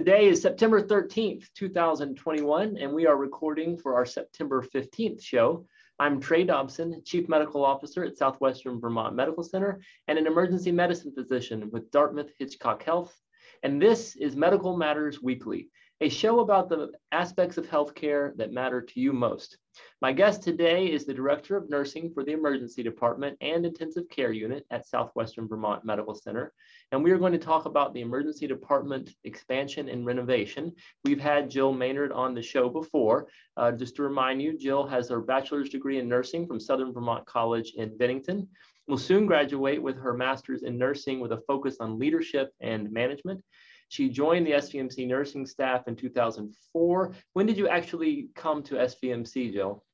Today 0.00 0.28
is 0.28 0.40
September 0.40 0.80
13th, 0.80 1.44
2021, 1.54 2.78
and 2.78 2.90
we 2.90 3.06
are 3.06 3.18
recording 3.18 3.76
for 3.76 3.96
our 3.96 4.06
September 4.06 4.62
15th 4.62 5.22
show. 5.22 5.66
I'm 5.98 6.18
Trey 6.18 6.42
Dobson, 6.42 7.02
Chief 7.04 7.28
Medical 7.28 7.62
Officer 7.62 8.02
at 8.04 8.16
Southwestern 8.16 8.80
Vermont 8.80 9.14
Medical 9.14 9.42
Center 9.42 9.82
and 10.08 10.18
an 10.18 10.26
emergency 10.26 10.72
medicine 10.72 11.12
physician 11.12 11.68
with 11.70 11.90
Dartmouth 11.90 12.30
Hitchcock 12.38 12.82
Health. 12.82 13.14
And 13.62 13.80
this 13.80 14.16
is 14.16 14.36
Medical 14.36 14.74
Matters 14.74 15.20
Weekly, 15.20 15.68
a 16.02 16.08
show 16.08 16.40
about 16.40 16.70
the 16.70 16.90
aspects 17.12 17.58
of 17.58 17.66
healthcare 17.66 18.34
that 18.38 18.52
matter 18.52 18.80
to 18.80 19.00
you 19.00 19.12
most. 19.12 19.58
My 20.00 20.12
guest 20.12 20.42
today 20.42 20.86
is 20.86 21.04
the 21.04 21.12
Director 21.12 21.58
of 21.58 21.68
Nursing 21.68 22.10
for 22.14 22.24
the 22.24 22.32
Emergency 22.32 22.82
Department 22.82 23.36
and 23.42 23.66
Intensive 23.66 24.08
Care 24.08 24.32
Unit 24.32 24.64
at 24.70 24.88
Southwestern 24.88 25.46
Vermont 25.46 25.84
Medical 25.84 26.14
Center. 26.14 26.54
And 26.90 27.04
we 27.04 27.10
are 27.10 27.18
going 27.18 27.34
to 27.34 27.38
talk 27.38 27.66
about 27.66 27.92
the 27.92 28.00
Emergency 28.00 28.46
Department 28.46 29.10
expansion 29.24 29.90
and 29.90 30.06
renovation. 30.06 30.72
We've 31.04 31.20
had 31.20 31.50
Jill 31.50 31.74
Maynard 31.74 32.12
on 32.12 32.34
the 32.34 32.42
show 32.42 32.70
before. 32.70 33.28
Uh, 33.58 33.72
just 33.72 33.96
to 33.96 34.02
remind 34.02 34.40
you, 34.40 34.56
Jill 34.56 34.86
has 34.86 35.10
her 35.10 35.20
bachelor's 35.20 35.68
degree 35.68 35.98
in 35.98 36.08
nursing 36.08 36.46
from 36.46 36.60
Southern 36.60 36.94
Vermont 36.94 37.26
College 37.26 37.74
in 37.76 37.94
Bennington. 37.98 38.48
Will 38.88 38.96
soon 38.96 39.26
graduate 39.26 39.82
with 39.82 39.98
her 39.98 40.14
master's 40.14 40.62
in 40.62 40.78
nursing 40.78 41.20
with 41.20 41.32
a 41.32 41.42
focus 41.46 41.76
on 41.78 41.98
leadership 41.98 42.52
and 42.62 42.90
management. 42.90 43.44
She 43.90 44.08
joined 44.08 44.46
the 44.46 44.52
SVMC 44.52 45.08
nursing 45.08 45.44
staff 45.44 45.88
in 45.88 45.96
2004. 45.96 47.12
When 47.32 47.44
did 47.44 47.58
you 47.58 47.66
actually 47.66 48.28
come 48.36 48.62
to 48.62 48.76
SVMC, 48.76 49.52
Jill? 49.52 49.84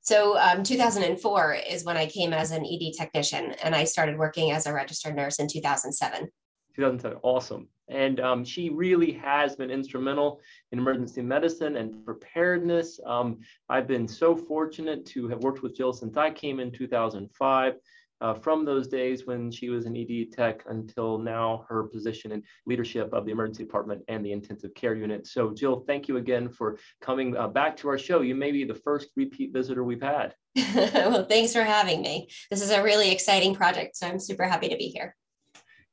So 0.00 0.38
um, 0.38 0.62
2004 0.62 1.58
is 1.68 1.84
when 1.84 1.98
I 1.98 2.06
came 2.06 2.32
as 2.32 2.50
an 2.50 2.64
ED 2.64 2.94
technician, 2.96 3.52
and 3.62 3.74
I 3.74 3.84
started 3.84 4.16
working 4.16 4.52
as 4.52 4.66
a 4.66 4.72
registered 4.72 5.14
nurse 5.14 5.38
in 5.38 5.48
2007. 5.48 6.30
2007, 6.76 7.18
awesome. 7.22 7.68
And 7.88 8.20
um, 8.20 8.42
she 8.42 8.70
really 8.70 9.12
has 9.12 9.54
been 9.54 9.70
instrumental 9.70 10.40
in 10.72 10.78
emergency 10.78 11.20
medicine 11.20 11.76
and 11.76 12.06
preparedness. 12.06 12.98
Um, 13.04 13.40
I've 13.68 13.86
been 13.86 14.08
so 14.08 14.34
fortunate 14.34 15.04
to 15.06 15.28
have 15.28 15.40
worked 15.40 15.62
with 15.62 15.76
Jill 15.76 15.92
since 15.92 16.16
I 16.16 16.30
came 16.30 16.58
in 16.58 16.72
2005 16.72 17.74
uh, 18.20 18.34
from 18.34 18.64
those 18.64 18.88
days 18.88 19.26
when 19.26 19.50
she 19.50 19.68
was 19.68 19.86
an 19.86 19.96
ED 19.96 20.32
tech 20.32 20.62
until 20.68 21.18
now 21.18 21.64
her 21.68 21.84
position 21.84 22.32
in 22.32 22.42
leadership 22.66 23.12
of 23.12 23.26
the 23.26 23.32
emergency 23.32 23.64
department 23.64 24.02
and 24.08 24.24
the 24.24 24.32
intensive 24.32 24.74
care 24.74 24.94
unit. 24.94 25.26
So 25.26 25.52
Jill, 25.52 25.84
thank 25.86 26.08
you 26.08 26.16
again 26.16 26.48
for 26.48 26.78
coming 27.00 27.36
uh, 27.36 27.48
back 27.48 27.76
to 27.78 27.88
our 27.88 27.98
show. 27.98 28.22
You 28.22 28.34
may 28.34 28.52
be 28.52 28.64
the 28.64 28.74
first 28.74 29.08
repeat 29.16 29.52
visitor 29.52 29.84
we've 29.84 30.02
had. 30.02 30.34
well, 30.74 31.24
thanks 31.26 31.52
for 31.52 31.62
having 31.62 32.00
me. 32.00 32.28
This 32.50 32.62
is 32.62 32.70
a 32.70 32.82
really 32.82 33.10
exciting 33.12 33.54
project, 33.54 33.96
so 33.96 34.06
I'm 34.06 34.18
super 34.18 34.44
happy 34.44 34.68
to 34.68 34.76
be 34.76 34.88
here. 34.88 35.14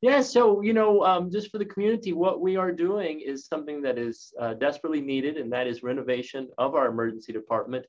Yeah, 0.02 0.22
so 0.22 0.62
you 0.62 0.74
know, 0.74 1.02
um, 1.06 1.32
just 1.32 1.50
for 1.50 1.58
the 1.58 1.66
community, 1.66 2.12
what 2.12 2.42
we 2.42 2.58
are 2.58 2.74
doing 2.74 3.22
is 3.22 3.46
something 3.46 3.82
that 3.84 3.98
is 3.98 4.34
uh, 4.38 4.54
desperately 4.54 5.00
needed, 5.00 5.38
and 5.38 5.52
that 5.54 5.66
is 5.66 5.82
renovation 5.82 6.50
of 6.58 6.76
our 6.76 6.88
emergency 6.88 7.32
department. 7.32 7.86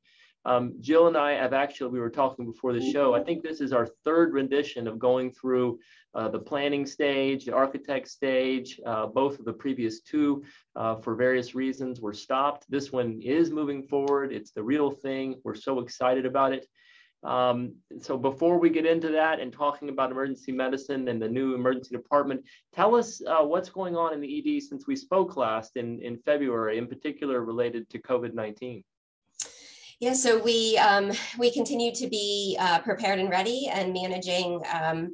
Um, 0.47 0.75
Jill 0.81 1.06
and 1.06 1.17
I 1.17 1.33
have 1.33 1.53
actually, 1.53 1.91
we 1.91 2.00
were 2.00 2.11
talking 2.11 2.45
before 2.45 2.73
the 2.73 2.91
show, 2.92 3.14
I 3.14 3.23
think 3.23 3.42
this 3.42 3.61
is 3.61 3.73
our 3.73 3.87
third 4.05 4.34
rendition 4.34 4.86
of 4.86 4.98
going 4.98 5.33
through 5.33 5.78
uh, 6.14 6.28
the 6.28 6.39
planning 6.39 6.86
stage, 6.86 7.45
the 7.45 7.55
architect 7.55 8.09
stage, 8.09 8.78
uh, 8.84 9.06
both 9.06 9.39
of 9.39 9.47
the 9.47 9.53
previous 9.53 10.01
two 10.01 10.45
uh, 10.77 10.96
for 10.96 11.14
various 11.14 11.55
reasons 11.55 12.01
were 12.01 12.13
stopped. 12.13 12.67
This 12.68 12.92
one 12.92 13.20
is 13.23 13.51
moving 13.51 13.83
forward. 13.83 14.33
It's 14.33 14.51
the 14.51 14.63
real 14.63 14.91
thing. 14.91 15.41
We're 15.45 15.55
so 15.55 15.80
excited 15.80 16.27
about 16.27 16.52
it. 16.52 16.67
Um, 17.24 17.77
so 18.01 18.18
before 18.18 18.58
we 18.58 18.68
get 18.68 18.85
into 18.85 19.08
that 19.13 19.41
and 19.41 19.51
talking 19.51 19.89
about 19.89 20.11
emergency 20.11 20.52
medicine 20.52 21.08
and 21.08 21.20
the 21.20 21.29
new 21.29 21.55
emergency 21.55 21.97
department, 21.97 22.45
tell 22.74 22.95
us 22.95 23.23
uh, 23.27 23.42
what's 23.42 23.70
going 23.70 23.97
on 23.97 24.13
in 24.13 24.20
the 24.20 24.57
ED 24.57 24.63
since 24.63 24.86
we 24.86 24.95
spoke 24.95 25.36
last 25.39 25.77
in, 25.77 26.01
in 26.02 26.18
February, 26.18 26.77
in 26.77 26.86
particular 26.86 27.42
related 27.42 27.89
to 27.91 27.98
COVID-19. 27.98 28.85
Yeah, 30.00 30.12
so 30.12 30.42
we 30.42 30.77
um, 30.78 31.12
we 31.38 31.52
continue 31.52 31.94
to 31.94 32.08
be 32.08 32.56
uh, 32.58 32.80
prepared 32.80 33.20
and 33.20 33.30
ready 33.30 33.68
and 33.72 33.92
managing 33.92 34.60
um, 34.72 35.12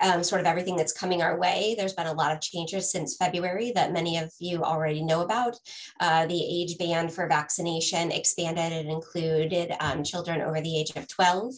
um, 0.00 0.24
sort 0.24 0.40
of 0.40 0.46
everything 0.46 0.76
that's 0.76 0.92
coming 0.94 1.20
our 1.20 1.38
way. 1.38 1.74
There's 1.76 1.92
been 1.92 2.06
a 2.06 2.12
lot 2.14 2.32
of 2.32 2.40
changes 2.40 2.90
since 2.90 3.16
February 3.16 3.72
that 3.74 3.92
many 3.92 4.16
of 4.16 4.30
you 4.38 4.62
already 4.62 5.02
know 5.02 5.20
about. 5.20 5.58
Uh, 6.00 6.26
the 6.26 6.42
age 6.42 6.78
band 6.78 7.12
for 7.12 7.28
vaccination 7.28 8.10
expanded 8.10 8.72
and 8.72 8.90
included 8.90 9.74
um, 9.80 10.02
children 10.02 10.40
over 10.40 10.60
the 10.60 10.80
age 10.80 10.92
of 10.96 11.06
12. 11.06 11.52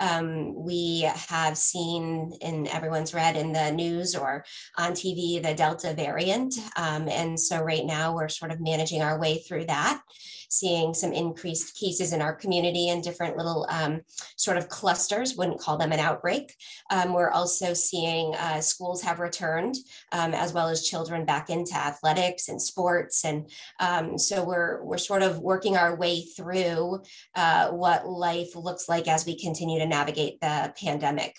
Um, 0.00 0.54
we 0.54 1.02
have 1.28 1.58
seen, 1.58 2.32
and 2.40 2.66
everyone's 2.68 3.14
read 3.14 3.36
in 3.36 3.52
the 3.52 3.70
news 3.72 4.14
or 4.14 4.44
on 4.78 4.92
TV, 4.92 5.42
the 5.42 5.54
Delta 5.54 5.92
variant. 5.94 6.54
Um, 6.76 7.08
and 7.08 7.38
so 7.38 7.62
right 7.62 7.84
now 7.84 8.14
we're 8.14 8.28
sort 8.28 8.52
of 8.52 8.60
managing 8.60 9.02
our 9.02 9.18
way 9.18 9.38
through 9.38 9.66
that 9.66 10.00
seeing 10.48 10.94
some 10.94 11.12
increased 11.12 11.76
cases 11.76 12.05
in 12.12 12.22
our 12.22 12.34
community 12.34 12.88
in 12.88 13.00
different 13.00 13.36
little 13.36 13.66
um, 13.70 14.00
sort 14.36 14.56
of 14.56 14.68
clusters, 14.68 15.36
wouldn't 15.36 15.60
call 15.60 15.76
them 15.76 15.92
an 15.92 16.00
outbreak. 16.00 16.54
Um, 16.90 17.12
we're 17.12 17.30
also 17.30 17.74
seeing 17.74 18.34
uh, 18.34 18.60
schools 18.60 19.02
have 19.02 19.20
returned, 19.20 19.76
um, 20.12 20.34
as 20.34 20.52
well 20.52 20.68
as 20.68 20.86
children 20.86 21.24
back 21.24 21.50
into 21.50 21.74
athletics 21.74 22.48
and 22.48 22.60
sports. 22.60 23.24
And 23.24 23.50
um, 23.80 24.18
so 24.18 24.44
we're, 24.44 24.82
we're 24.84 24.98
sort 24.98 25.22
of 25.22 25.38
working 25.38 25.76
our 25.76 25.96
way 25.96 26.22
through 26.22 27.02
uh, 27.34 27.68
what 27.70 28.08
life 28.08 28.54
looks 28.54 28.88
like 28.88 29.08
as 29.08 29.26
we 29.26 29.38
continue 29.38 29.78
to 29.78 29.86
navigate 29.86 30.40
the 30.40 30.72
pandemic. 30.80 31.36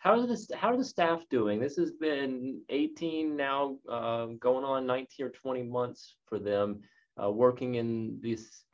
How 0.00 0.18
are 0.18 0.26
the 0.26 0.46
how 0.56 0.72
are 0.72 0.78
the 0.78 0.84
staff 0.84 1.28
doing? 1.28 1.60
This 1.60 1.76
has 1.76 1.90
been 1.90 2.62
18 2.70 3.36
now, 3.36 3.76
uh, 3.86 4.28
going 4.38 4.64
on 4.64 4.86
19 4.86 5.26
or 5.26 5.28
20 5.28 5.62
months 5.64 6.16
for 6.24 6.38
them 6.38 6.80
uh, 7.22 7.30
working 7.30 7.76
in 7.76 8.18
these 8.20 8.64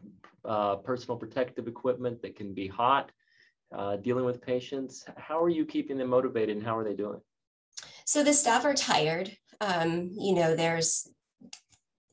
uh, 0.45 0.77
personal 0.77 1.17
protective 1.17 1.69
equipment 1.69 2.23
that 2.23 2.37
can 2.37 2.55
be 2.55 2.67
hot, 2.67 3.11
uh, 3.77 3.97
dealing 3.97 4.25
with 4.25 4.41
patients. 4.41 5.05
How 5.17 5.43
are 5.43 5.49
you 5.49 5.65
keeping 5.65 5.99
them 5.99 6.09
motivated 6.09 6.57
and 6.57 6.65
how 6.65 6.77
are 6.77 6.85
they 6.85 6.95
doing? 6.95 7.21
So 8.05 8.23
the 8.23 8.33
staff 8.33 8.65
are 8.65 8.75
tired. 8.75 9.37
Um, 9.61 10.11
you 10.13 10.35
know, 10.35 10.55
there's 10.55 11.09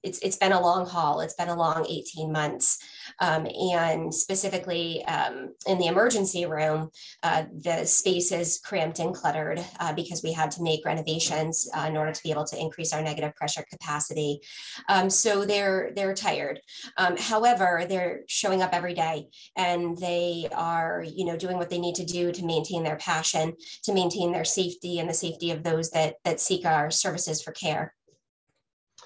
it's 0.01 0.19
it's 0.19 0.35
been 0.35 0.51
a 0.51 0.61
long 0.61 0.85
haul. 0.85 1.21
It's 1.21 1.35
been 1.35 1.49
a 1.49 1.55
long 1.55 1.85
18 1.87 2.31
months. 2.31 2.77
Um, 3.19 3.47
and 3.47 4.13
specifically 4.13 5.03
um, 5.05 5.53
in 5.67 5.77
the 5.77 5.87
emergency 5.87 6.45
room, 6.45 6.89
uh, 7.23 7.43
the 7.61 7.85
space 7.85 8.31
is 8.31 8.59
cramped 8.63 8.99
and 8.99 9.13
cluttered 9.13 9.63
uh, 9.79 9.93
because 9.93 10.23
we 10.23 10.33
had 10.33 10.51
to 10.51 10.63
make 10.63 10.85
renovations 10.85 11.69
uh, 11.75 11.85
in 11.87 11.97
order 11.97 12.11
to 12.11 12.23
be 12.23 12.31
able 12.31 12.45
to 12.45 12.59
increase 12.59 12.93
our 12.93 13.01
negative 13.01 13.35
pressure 13.35 13.63
capacity. 13.69 14.39
Um, 14.89 15.09
so 15.09 15.45
they're 15.45 15.91
they're 15.95 16.13
tired. 16.13 16.59
Um, 16.97 17.15
however, 17.17 17.85
they're 17.87 18.21
showing 18.27 18.61
up 18.61 18.73
every 18.73 18.93
day 18.93 19.27
and 19.55 19.97
they 19.97 20.47
are 20.53 21.03
you 21.05 21.25
know 21.25 21.37
doing 21.37 21.57
what 21.57 21.69
they 21.69 21.79
need 21.79 21.95
to 21.95 22.05
do 22.05 22.31
to 22.31 22.45
maintain 22.45 22.83
their 22.83 22.97
passion, 22.97 23.53
to 23.83 23.93
maintain 23.93 24.31
their 24.31 24.45
safety 24.45 24.99
and 24.99 25.09
the 25.09 25.13
safety 25.13 25.51
of 25.51 25.63
those 25.63 25.91
that 25.91 26.15
that 26.23 26.39
seek 26.39 26.65
our 26.65 26.91
services 26.91 27.41
for 27.41 27.51
care. 27.51 27.93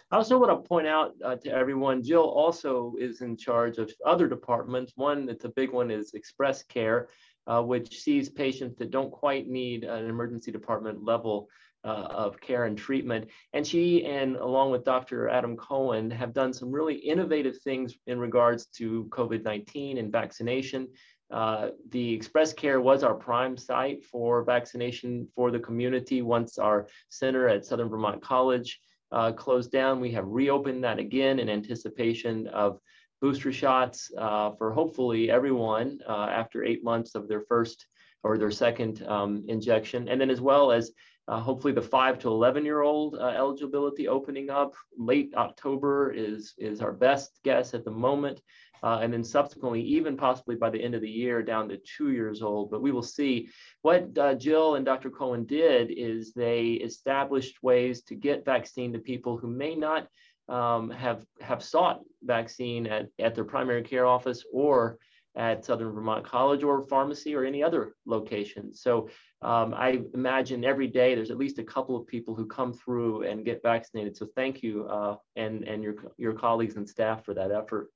I 0.10 0.16
also 0.16 0.38
want 0.38 0.52
to 0.52 0.68
point 0.68 0.88
out 0.88 1.16
uh, 1.24 1.36
to 1.36 1.52
everyone, 1.52 2.02
Jill 2.02 2.24
also 2.24 2.94
is 2.98 3.20
in 3.20 3.36
charge 3.36 3.78
of 3.78 3.92
other 4.06 4.30
departments. 4.30 4.94
One 4.96 5.26
that's 5.26 5.44
a 5.44 5.50
big 5.50 5.72
one 5.72 5.92
is 5.92 6.14
Express 6.14 6.64
Care, 6.64 7.10
uh, 7.46 7.62
which 7.62 8.00
sees 8.00 8.30
patients 8.30 8.78
that 8.78 8.90
don't 8.90 9.12
quite 9.12 9.50
need 9.50 9.84
an 9.84 10.06
emergency 10.06 10.50
department 10.50 11.04
level 11.04 11.50
uh, 11.84 12.08
of 12.10 12.40
care 12.40 12.66
and 12.66 12.78
treatment. 12.78 13.28
And 13.52 13.68
she 13.68 14.06
and 14.06 14.38
along 14.38 14.72
with 14.72 14.86
Dr. 14.86 15.28
Adam 15.28 15.58
Cohen 15.58 16.10
have 16.12 16.34
done 16.34 16.54
some 16.54 16.72
really 16.72 16.96
innovative 16.96 17.60
things 17.62 17.94
in 18.08 18.18
regards 18.18 18.68
to 18.78 19.06
COVID-19 19.10 20.00
and 20.00 20.10
vaccination. 20.10 20.88
Uh, 21.30 21.70
the 21.90 22.14
Express 22.14 22.54
Care 22.54 22.80
was 22.80 23.04
our 23.04 23.14
prime 23.14 23.58
site 23.58 24.06
for 24.06 24.46
vaccination 24.46 25.28
for 25.36 25.52
the 25.52 25.60
community 25.60 26.22
once 26.22 26.58
our 26.58 26.88
center 27.10 27.50
at 27.50 27.66
Southern 27.66 27.90
Vermont 27.90 28.22
College 28.22 28.80
uh, 29.12 29.32
closed 29.32 29.72
down. 29.72 30.00
We 30.00 30.12
have 30.12 30.28
reopened 30.28 30.84
that 30.84 31.00
again 31.00 31.40
in 31.40 31.50
anticipation 31.50 32.48
of 32.48 32.80
booster 33.22 33.52
shots 33.52 34.12
uh, 34.18 34.52
for 34.52 34.72
hopefully 34.72 35.30
everyone 35.32 36.00
uh, 36.08 36.28
after 36.32 36.64
eight 36.64 36.84
months 36.84 37.16
of 37.16 37.28
their 37.28 37.42
first 37.42 37.88
or 38.24 38.38
their 38.38 38.52
second 38.52 39.04
um, 39.08 39.44
injection. 39.48 40.08
And 40.08 40.20
then 40.20 40.30
as 40.30 40.42
well 40.42 40.72
as 40.72 40.92
uh, 41.28 41.40
hopefully 41.40 41.74
the 41.74 41.82
five 41.82 42.20
to 42.20 42.30
11 42.30 42.64
year 42.64 42.82
old 42.82 43.16
uh, 43.16 43.28
eligibility 43.28 44.08
opening 44.08 44.50
up 44.50 44.76
late 44.98 45.34
October 45.36 46.12
is, 46.12 46.54
is 46.58 46.82
our 46.82 46.94
best 46.94 47.40
guess 47.44 47.74
at 47.74 47.84
the 47.84 47.92
moment 47.92 48.42
uh, 48.84 49.00
and 49.02 49.12
then 49.12 49.24
subsequently, 49.24 49.82
even 49.82 50.18
possibly 50.18 50.56
by 50.56 50.70
the 50.70 50.82
end 50.82 50.96
of 50.96 51.02
the 51.02 51.10
year, 51.10 51.42
down 51.42 51.70
to 51.70 51.78
two 51.78 52.12
years 52.12 52.42
old. 52.42 52.72
But 52.72 52.82
we 52.82 52.92
will 52.92 53.04
see. 53.04 53.50
What 53.82 54.18
uh, 54.18 54.36
Jill 54.36 54.76
and 54.76 54.86
Dr. 54.86 55.10
Cohen 55.10 55.46
did 55.46 55.92
is 55.92 56.34
they 56.34 56.72
established 56.72 57.64
ways 57.64 58.02
to 58.04 58.16
get 58.16 58.46
vaccine 58.46 58.94
to 58.94 59.00
people 59.00 59.38
who 59.38 59.48
may 59.48 59.76
not 59.76 60.08
um, 60.50 60.90
have 60.92 61.26
have 61.42 61.64
sought 61.64 62.02
vaccine 62.24 62.88
at, 62.88 63.08
at 63.20 63.36
their 63.36 63.44
primary 63.44 63.84
care 63.84 64.06
office 64.06 64.46
or 64.54 64.98
at 65.38 65.64
Southern 65.64 65.92
Vermont 65.94 66.26
College 66.26 66.64
or 66.64 66.88
pharmacy 66.88 67.36
or 67.36 67.46
any 67.46 67.62
other 67.62 67.94
location. 68.06 68.74
So 68.74 69.10
um, 69.44 69.74
I 69.76 70.02
imagine 70.16 70.66
every 70.66 70.88
day 70.88 71.14
there's 71.14 71.30
at 71.30 71.38
least 71.38 71.60
a 71.60 71.64
couple 71.64 71.96
of 71.96 72.08
people 72.08 72.34
who 72.34 72.48
come 72.48 72.74
through 72.74 73.22
and 73.22 73.46
get 73.46 73.62
vaccinated. 73.62 74.18
So 74.18 74.28
thank 74.36 74.64
you 74.64 74.88
uh, 74.88 75.18
and, 75.36 75.64
and 75.64 75.84
your, 75.84 75.96
your 76.18 76.34
colleagues 76.34 76.76
and 76.76 76.90
staff 76.90 77.24
for 77.24 77.36
that 77.36 77.52
effort. 77.52 77.92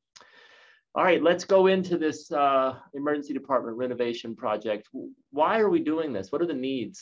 All 0.93 1.05
right, 1.05 1.23
let's 1.23 1.45
go 1.45 1.67
into 1.67 1.97
this 1.97 2.29
uh, 2.33 2.75
emergency 2.93 3.33
department 3.33 3.77
renovation 3.77 4.35
project. 4.35 4.89
Why 5.31 5.59
are 5.59 5.69
we 5.69 5.79
doing 5.79 6.11
this? 6.11 6.33
What 6.33 6.41
are 6.41 6.47
the 6.47 6.53
needs? 6.53 7.01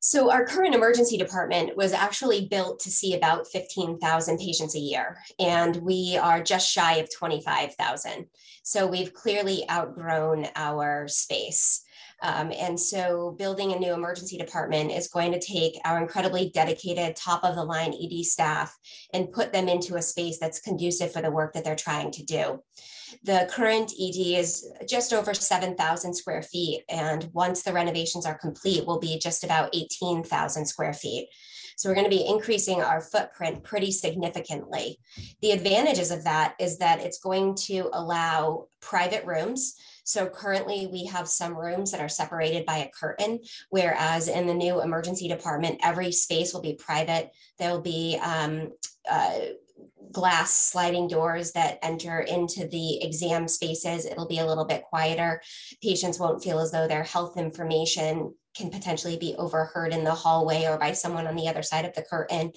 So 0.00 0.30
our 0.30 0.44
current 0.44 0.74
emergency 0.74 1.16
department 1.16 1.76
was 1.76 1.92
actually 1.92 2.48
built 2.48 2.80
to 2.80 2.90
see 2.90 3.14
about 3.14 3.46
15,000 3.46 4.38
patients 4.38 4.74
a 4.74 4.78
year, 4.78 5.18
and 5.38 5.76
we 5.76 6.18
are 6.20 6.42
just 6.42 6.70
shy 6.70 6.96
of 6.96 7.08
25,000. 7.14 8.26
So 8.62 8.86
we've 8.86 9.14
clearly 9.14 9.64
outgrown 9.70 10.48
our 10.56 11.08
space. 11.08 11.82
Um, 12.22 12.52
and 12.58 12.78
so 12.78 13.34
building 13.38 13.72
a 13.72 13.78
new 13.78 13.94
emergency 13.94 14.36
department 14.36 14.92
is 14.92 15.08
going 15.08 15.32
to 15.32 15.40
take 15.40 15.78
our 15.84 16.00
incredibly 16.00 16.50
dedicated 16.50 17.16
top 17.16 17.44
of 17.44 17.54
the 17.54 17.64
line 17.64 17.94
ED 17.94 18.24
staff 18.24 18.76
and 19.14 19.32
put 19.32 19.52
them 19.52 19.68
into 19.68 19.96
a 19.96 20.02
space 20.02 20.38
that's 20.38 20.60
conducive 20.60 21.12
for 21.12 21.22
the 21.22 21.30
work 21.30 21.54
that 21.54 21.64
they're 21.64 21.76
trying 21.76 22.10
to 22.12 22.24
do. 22.24 22.62
The 23.24 23.48
current 23.50 23.92
ED 24.00 24.38
is 24.38 24.70
just 24.88 25.12
over 25.12 25.34
7,000 25.34 26.14
square 26.14 26.42
feet. 26.42 26.84
And 26.88 27.28
once 27.32 27.62
the 27.62 27.72
renovations 27.72 28.26
are 28.26 28.38
complete, 28.38 28.86
will 28.86 29.00
be 29.00 29.18
just 29.18 29.42
about 29.42 29.70
18,000 29.74 30.66
square 30.66 30.92
feet. 30.92 31.28
So 31.76 31.88
we're 31.88 31.94
going 31.94 32.10
to 32.10 32.14
be 32.14 32.26
increasing 32.26 32.82
our 32.82 33.00
footprint 33.00 33.64
pretty 33.64 33.90
significantly. 33.90 34.98
The 35.40 35.52
advantages 35.52 36.10
of 36.10 36.24
that 36.24 36.54
is 36.60 36.76
that 36.76 37.00
it's 37.00 37.20
going 37.20 37.54
to 37.68 37.88
allow 37.94 38.66
private 38.80 39.24
rooms 39.24 39.76
so 40.10 40.28
currently 40.28 40.88
we 40.88 41.04
have 41.06 41.28
some 41.28 41.56
rooms 41.56 41.92
that 41.92 42.00
are 42.00 42.08
separated 42.08 42.66
by 42.66 42.78
a 42.78 42.90
curtain, 42.90 43.40
whereas 43.68 44.26
in 44.26 44.46
the 44.46 44.54
new 44.54 44.82
emergency 44.82 45.28
department, 45.28 45.80
every 45.84 46.10
space 46.10 46.52
will 46.52 46.60
be 46.60 46.74
private. 46.74 47.30
There 47.58 47.70
will 47.70 47.80
be 47.80 48.18
um, 48.20 48.72
uh, 49.08 49.38
glass 50.10 50.52
sliding 50.52 51.06
doors 51.06 51.52
that 51.52 51.78
enter 51.82 52.20
into 52.20 52.66
the 52.66 53.02
exam 53.04 53.46
spaces. 53.46 54.04
It'll 54.04 54.26
be 54.26 54.40
a 54.40 54.46
little 54.46 54.64
bit 54.64 54.82
quieter. 54.82 55.40
Patients 55.80 56.18
won't 56.18 56.42
feel 56.42 56.58
as 56.58 56.72
though 56.72 56.88
their 56.88 57.04
health 57.04 57.36
information 57.36 58.34
can 58.56 58.70
potentially 58.70 59.16
be 59.16 59.36
overheard 59.38 59.92
in 59.92 60.02
the 60.02 60.10
hallway 60.10 60.66
or 60.66 60.76
by 60.76 60.90
someone 60.92 61.28
on 61.28 61.36
the 61.36 61.46
other 61.46 61.62
side 61.62 61.84
of 61.84 61.94
the 61.94 62.02
curtain. 62.02 62.52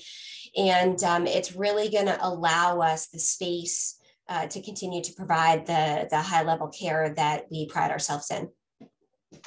And 0.57 1.01
um, 1.03 1.27
it's 1.27 1.55
really 1.55 1.89
going 1.89 2.07
to 2.07 2.25
allow 2.25 2.79
us 2.79 3.07
the 3.07 3.19
space 3.19 3.99
uh, 4.29 4.47
to 4.47 4.61
continue 4.61 5.03
to 5.03 5.13
provide 5.13 5.65
the, 5.65 6.07
the 6.09 6.21
high 6.21 6.43
level 6.43 6.67
care 6.67 7.13
that 7.15 7.45
we 7.51 7.67
pride 7.67 7.91
ourselves 7.91 8.31
in. 8.31 8.49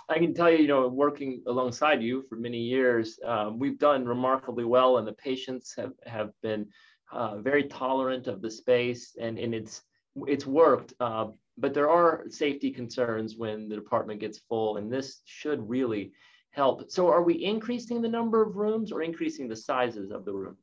I 0.09 0.19
can 0.19 0.35
tell 0.35 0.51
you, 0.51 0.59
you 0.59 0.69
know, 0.69 0.89
working 0.89 1.43
alongside 1.47 2.03
you 2.03 2.25
for 2.29 2.37
many 2.37 2.59
years, 2.59 3.19
um, 3.25 3.59
we've 3.59 3.79
done 3.79 4.05
remarkably 4.05 4.65
well, 4.65 4.99
and 4.99 5.07
the 5.07 5.13
patients 5.13 5.75
have 5.77 5.93
have 6.07 6.31
been 6.43 6.67
uh, 7.13 7.39
very 7.39 7.65
tolerant 7.65 8.27
of 8.27 8.43
the 8.43 8.51
space, 8.51 9.17
and 9.21 9.39
and 9.39 9.55
it's 9.55 9.83
it's 10.27 10.47
worked. 10.47 10.93
Uh, 11.01 11.27
but 11.59 11.73
there 11.73 11.89
are 11.89 12.25
safety 12.29 12.71
concerns 12.71 13.37
when 13.37 13.69
the 13.69 13.77
department 13.77 14.21
gets 14.21 14.39
full, 14.39 14.77
and 14.77 14.93
this 14.93 15.23
should 15.25 15.67
really 15.69 16.13
help. 16.51 16.91
So, 16.91 17.09
are 17.09 17.23
we 17.23 17.45
increasing 17.45 18.03
the 18.03 18.09
number 18.09 18.43
of 18.43 18.57
rooms 18.57 18.93
or 18.93 19.03
increasing 19.03 19.49
the 19.49 19.57
sizes 19.57 20.11
of 20.11 20.25
the 20.25 20.33
room? 20.33 20.57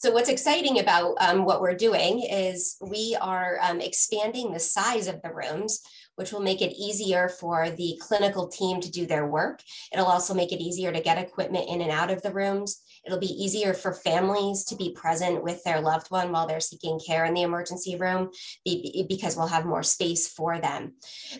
So 0.00 0.12
what's 0.12 0.28
exciting 0.28 0.78
about 0.78 1.16
um, 1.20 1.44
what 1.44 1.60
we're 1.60 1.74
doing 1.74 2.22
is 2.22 2.76
we 2.80 3.16
are 3.20 3.58
um, 3.60 3.80
expanding 3.80 4.52
the 4.52 4.60
size 4.60 5.08
of 5.08 5.20
the 5.22 5.34
rooms, 5.34 5.80
which 6.14 6.30
will 6.30 6.38
make 6.38 6.62
it 6.62 6.72
easier 6.78 7.28
for 7.28 7.70
the 7.70 8.00
clinical 8.00 8.46
team 8.46 8.80
to 8.80 8.90
do 8.92 9.06
their 9.06 9.26
work. 9.26 9.60
It'll 9.92 10.06
also 10.06 10.34
make 10.34 10.52
it 10.52 10.62
easier 10.62 10.92
to 10.92 11.00
get 11.00 11.18
equipment 11.18 11.68
in 11.68 11.80
and 11.80 11.90
out 11.90 12.12
of 12.12 12.22
the 12.22 12.30
rooms. 12.30 12.80
It'll 13.04 13.18
be 13.18 13.26
easier 13.26 13.74
for 13.74 13.92
families 13.92 14.62
to 14.66 14.76
be 14.76 14.92
present 14.92 15.42
with 15.42 15.64
their 15.64 15.80
loved 15.80 16.12
one 16.12 16.30
while 16.30 16.46
they're 16.46 16.60
seeking 16.60 17.00
care 17.04 17.24
in 17.24 17.34
the 17.34 17.42
emergency 17.42 17.96
room 17.96 18.30
because 18.64 19.36
we'll 19.36 19.48
have 19.48 19.66
more 19.66 19.82
space 19.82 20.28
for 20.28 20.60
them. 20.60 20.92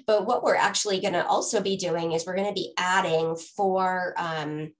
But 0.04 0.26
what 0.26 0.42
we're 0.42 0.56
actually 0.56 1.00
going 1.00 1.14
to 1.14 1.24
also 1.24 1.60
be 1.60 1.76
doing 1.76 2.10
is 2.10 2.26
we're 2.26 2.34
going 2.34 2.48
to 2.48 2.60
be 2.60 2.72
adding 2.76 3.36
four 3.36 4.14
um, 4.16 4.72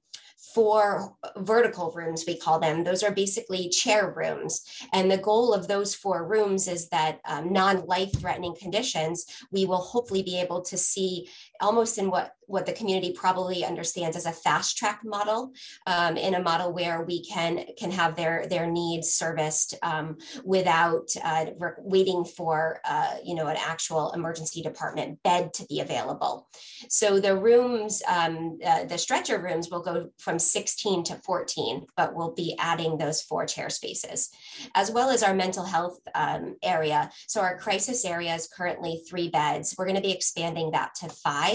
four 0.54 1.14
vertical 1.36 1.92
rooms, 1.92 2.24
we 2.26 2.36
call 2.36 2.58
them. 2.58 2.84
Those 2.84 3.02
are 3.02 3.10
basically 3.10 3.68
chair 3.68 4.12
rooms. 4.16 4.64
And 4.92 5.10
the 5.10 5.18
goal 5.18 5.52
of 5.52 5.68
those 5.68 5.94
four 5.94 6.26
rooms 6.26 6.68
is 6.68 6.88
that 6.88 7.20
um, 7.26 7.52
non 7.52 7.84
life 7.86 8.12
threatening 8.18 8.54
conditions, 8.58 9.26
we 9.52 9.66
will 9.66 9.78
hopefully 9.78 10.22
be 10.22 10.40
able 10.40 10.62
to 10.62 10.78
see 10.78 11.28
almost 11.60 11.99
in 11.99 12.10
what 12.10 12.32
what 12.49 12.64
the 12.64 12.72
community 12.72 13.12
probably 13.12 13.62
understands 13.62 14.16
as 14.16 14.25
a 14.25 14.32
fast 14.32 14.78
track 14.78 15.00
model 15.05 15.52
um, 15.87 16.16
in 16.16 16.34
a 16.34 16.43
model 16.43 16.72
where 16.72 17.02
we 17.02 17.22
can 17.22 17.64
can 17.78 17.90
have 17.90 18.16
their 18.16 18.46
their 18.49 18.66
needs 18.66 19.12
serviced 19.12 19.75
um, 19.82 20.16
without 20.44 21.08
uh, 21.22 21.46
waiting 21.78 22.25
for 22.25 22.81
uh, 22.84 23.16
you 23.22 23.34
know 23.34 23.46
an 23.46 23.56
actual 23.58 24.12
emergency 24.12 24.62
department 24.62 25.22
bed 25.22 25.52
to 25.52 25.66
be 25.66 25.81
available. 25.81 26.49
So 26.88 27.20
the 27.20 27.37
rooms 27.37 28.02
um, 28.08 28.58
uh, 28.64 28.84
the 28.84 28.99
stretcher 28.99 29.38
rooms 29.38 29.70
will 29.70 29.82
go 29.82 30.08
from 30.19 30.38
16 30.38 31.04
to 31.04 31.14
14 31.16 31.87
but 31.96 32.14
we'll 32.14 32.32
be 32.32 32.56
adding 32.58 32.96
those 32.96 33.20
four 33.22 33.44
chair 33.46 33.69
spaces 33.69 34.31
as 34.75 34.90
well 34.90 35.11
as 35.11 35.22
our 35.22 35.34
mental 35.34 35.64
health 35.64 35.99
um, 36.14 36.56
area. 36.62 37.11
So 37.26 37.43
our 37.43 37.58
crisis 37.58 38.04
area 38.04 38.34
is 38.34 38.49
currently 38.49 39.02
three 39.08 39.28
beds. 39.28 39.75
We're 39.76 39.84
going 39.84 39.96
to 39.96 40.02
be 40.02 40.12
expanding 40.12 40.70
that 40.70 40.94
to 40.96 41.08
five 41.08 41.47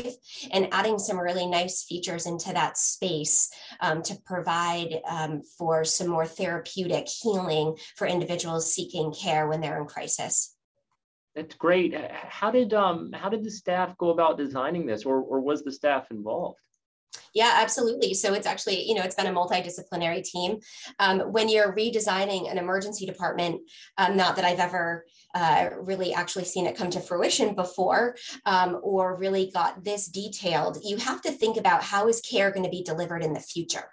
and 0.52 0.68
adding 0.72 1.00
some 1.00 1.20
really 1.20 1.46
nice 1.46 1.84
features 1.84 2.26
into 2.26 2.54
that 2.54 2.78
space 2.78 3.50
um, 3.82 4.02
to 4.04 4.16
provide 4.26 5.02
um, 5.08 5.42
for 5.58 5.84
some 5.84 6.08
more 6.08 6.26
therapeutic 6.26 7.08
healing 7.08 7.78
for 7.96 8.08
individuals 8.08 8.74
seeking 8.74 9.14
care 9.14 9.48
when 9.48 9.62
they're 9.62 9.80
in 9.80 9.88
crisis. 9.88 10.56
That's 11.36 11.56
great. 11.56 11.96
How 12.12 12.52
did 12.52 12.74
um, 12.74 13.12
how 13.12 13.30
did 13.30 13.44
the 13.44 13.50
staff 13.50 13.98
go 13.98 14.10
about 14.10 14.38
designing 14.38 14.86
this, 14.86 15.04
or, 15.04 15.18
or 15.18 15.40
was 15.40 15.64
the 15.64 15.72
staff 15.72 16.12
involved? 16.12 16.60
Yeah, 17.34 17.52
absolutely. 17.56 18.14
So 18.14 18.34
it's 18.34 18.46
actually, 18.46 18.84
you 18.88 18.94
know, 18.94 19.02
it's 19.02 19.16
been 19.16 19.28
a 19.28 19.32
multidisciplinary 19.32 20.24
team. 20.24 20.60
Um, 21.00 21.20
when 21.32 21.50
you're 21.50 21.76
redesigning 21.76 22.52
an 22.52 22.58
emergency 22.60 23.06
department, 23.06 23.62
um, 23.98 24.16
not 24.16 24.36
that 24.36 24.46
I've 24.46 24.60
ever 24.60 25.06
uh, 25.34 25.70
really 25.80 26.14
actually 26.14 26.46
seen 26.46 26.66
it 26.66 26.76
come 26.76 26.90
to 26.92 27.00
fruition 27.00 27.56
before 27.56 28.16
um, 28.46 28.80
or 28.84 29.18
really 29.18 29.50
got 29.54 29.84
this 29.84 30.08
detailed, 30.08 30.78
you 30.84 30.98
have 30.98 31.22
to 31.22 31.32
think 31.32 31.58
about 31.58 31.84
how 31.84 32.08
is 32.08 32.22
care 32.22 32.52
going 32.52 32.64
to 32.64 32.70
be 32.70 32.84
delivered 32.84 33.24
in 33.24 33.34
the 33.34 33.40
future. 33.40 33.90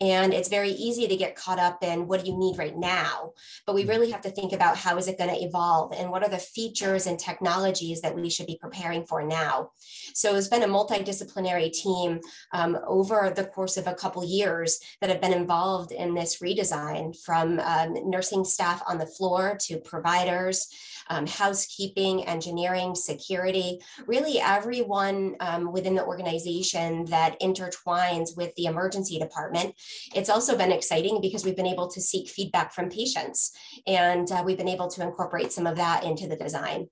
And 0.00 0.32
it's 0.32 0.48
very 0.48 0.70
easy 0.70 1.06
to 1.06 1.16
get 1.16 1.36
caught 1.36 1.58
up 1.58 1.82
in 1.82 2.06
what 2.06 2.24
do 2.24 2.30
you 2.30 2.36
need 2.36 2.58
right 2.58 2.76
now? 2.76 3.32
But 3.66 3.74
we 3.74 3.84
really 3.84 4.10
have 4.10 4.22
to 4.22 4.30
think 4.30 4.52
about 4.52 4.76
how 4.76 4.96
is 4.96 5.08
it 5.08 5.18
going 5.18 5.30
to 5.30 5.42
evolve 5.42 5.92
and 5.96 6.10
what 6.10 6.22
are 6.22 6.28
the 6.28 6.38
features 6.38 7.06
and 7.06 7.18
technologies 7.18 8.00
that 8.00 8.14
we 8.14 8.30
should 8.30 8.46
be 8.46 8.58
preparing 8.60 9.06
for 9.06 9.22
now. 9.22 9.70
So 10.14 10.34
it's 10.34 10.48
been 10.48 10.62
a 10.62 10.68
multidisciplinary 10.68 11.72
team 11.72 12.20
um, 12.52 12.78
over 12.86 13.32
the 13.34 13.44
course 13.44 13.76
of 13.76 13.86
a 13.86 13.94
couple 13.94 14.24
years 14.24 14.80
that 15.00 15.10
have 15.10 15.20
been 15.20 15.32
involved 15.32 15.92
in 15.92 16.14
this 16.14 16.38
redesign 16.38 17.16
from 17.24 17.60
um, 17.60 17.94
nursing 18.08 18.44
staff 18.44 18.82
on 18.86 18.98
the 18.98 19.06
floor 19.06 19.56
to 19.62 19.78
providers 19.78 20.68
um, 21.08 21.26
housekeeping, 21.26 22.24
engineering, 22.26 22.94
security, 22.94 23.80
really 24.06 24.40
everyone 24.40 25.36
um, 25.40 25.72
within 25.72 25.94
the 25.94 26.04
organization 26.04 27.04
that 27.06 27.40
intertwines 27.40 28.36
with 28.36 28.54
the 28.56 28.66
emergency 28.66 29.18
department. 29.18 29.74
It's 30.14 30.30
also 30.30 30.56
been 30.56 30.72
exciting 30.72 31.20
because 31.20 31.44
we've 31.44 31.56
been 31.56 31.66
able 31.66 31.90
to 31.90 32.00
seek 32.00 32.28
feedback 32.28 32.72
from 32.72 32.88
patients 32.88 33.52
and 33.86 34.30
uh, 34.30 34.42
we've 34.44 34.58
been 34.58 34.68
able 34.68 34.88
to 34.88 35.02
incorporate 35.02 35.52
some 35.52 35.66
of 35.66 35.76
that 35.76 36.04
into 36.04 36.26
the 36.26 36.36
design. 36.36 36.88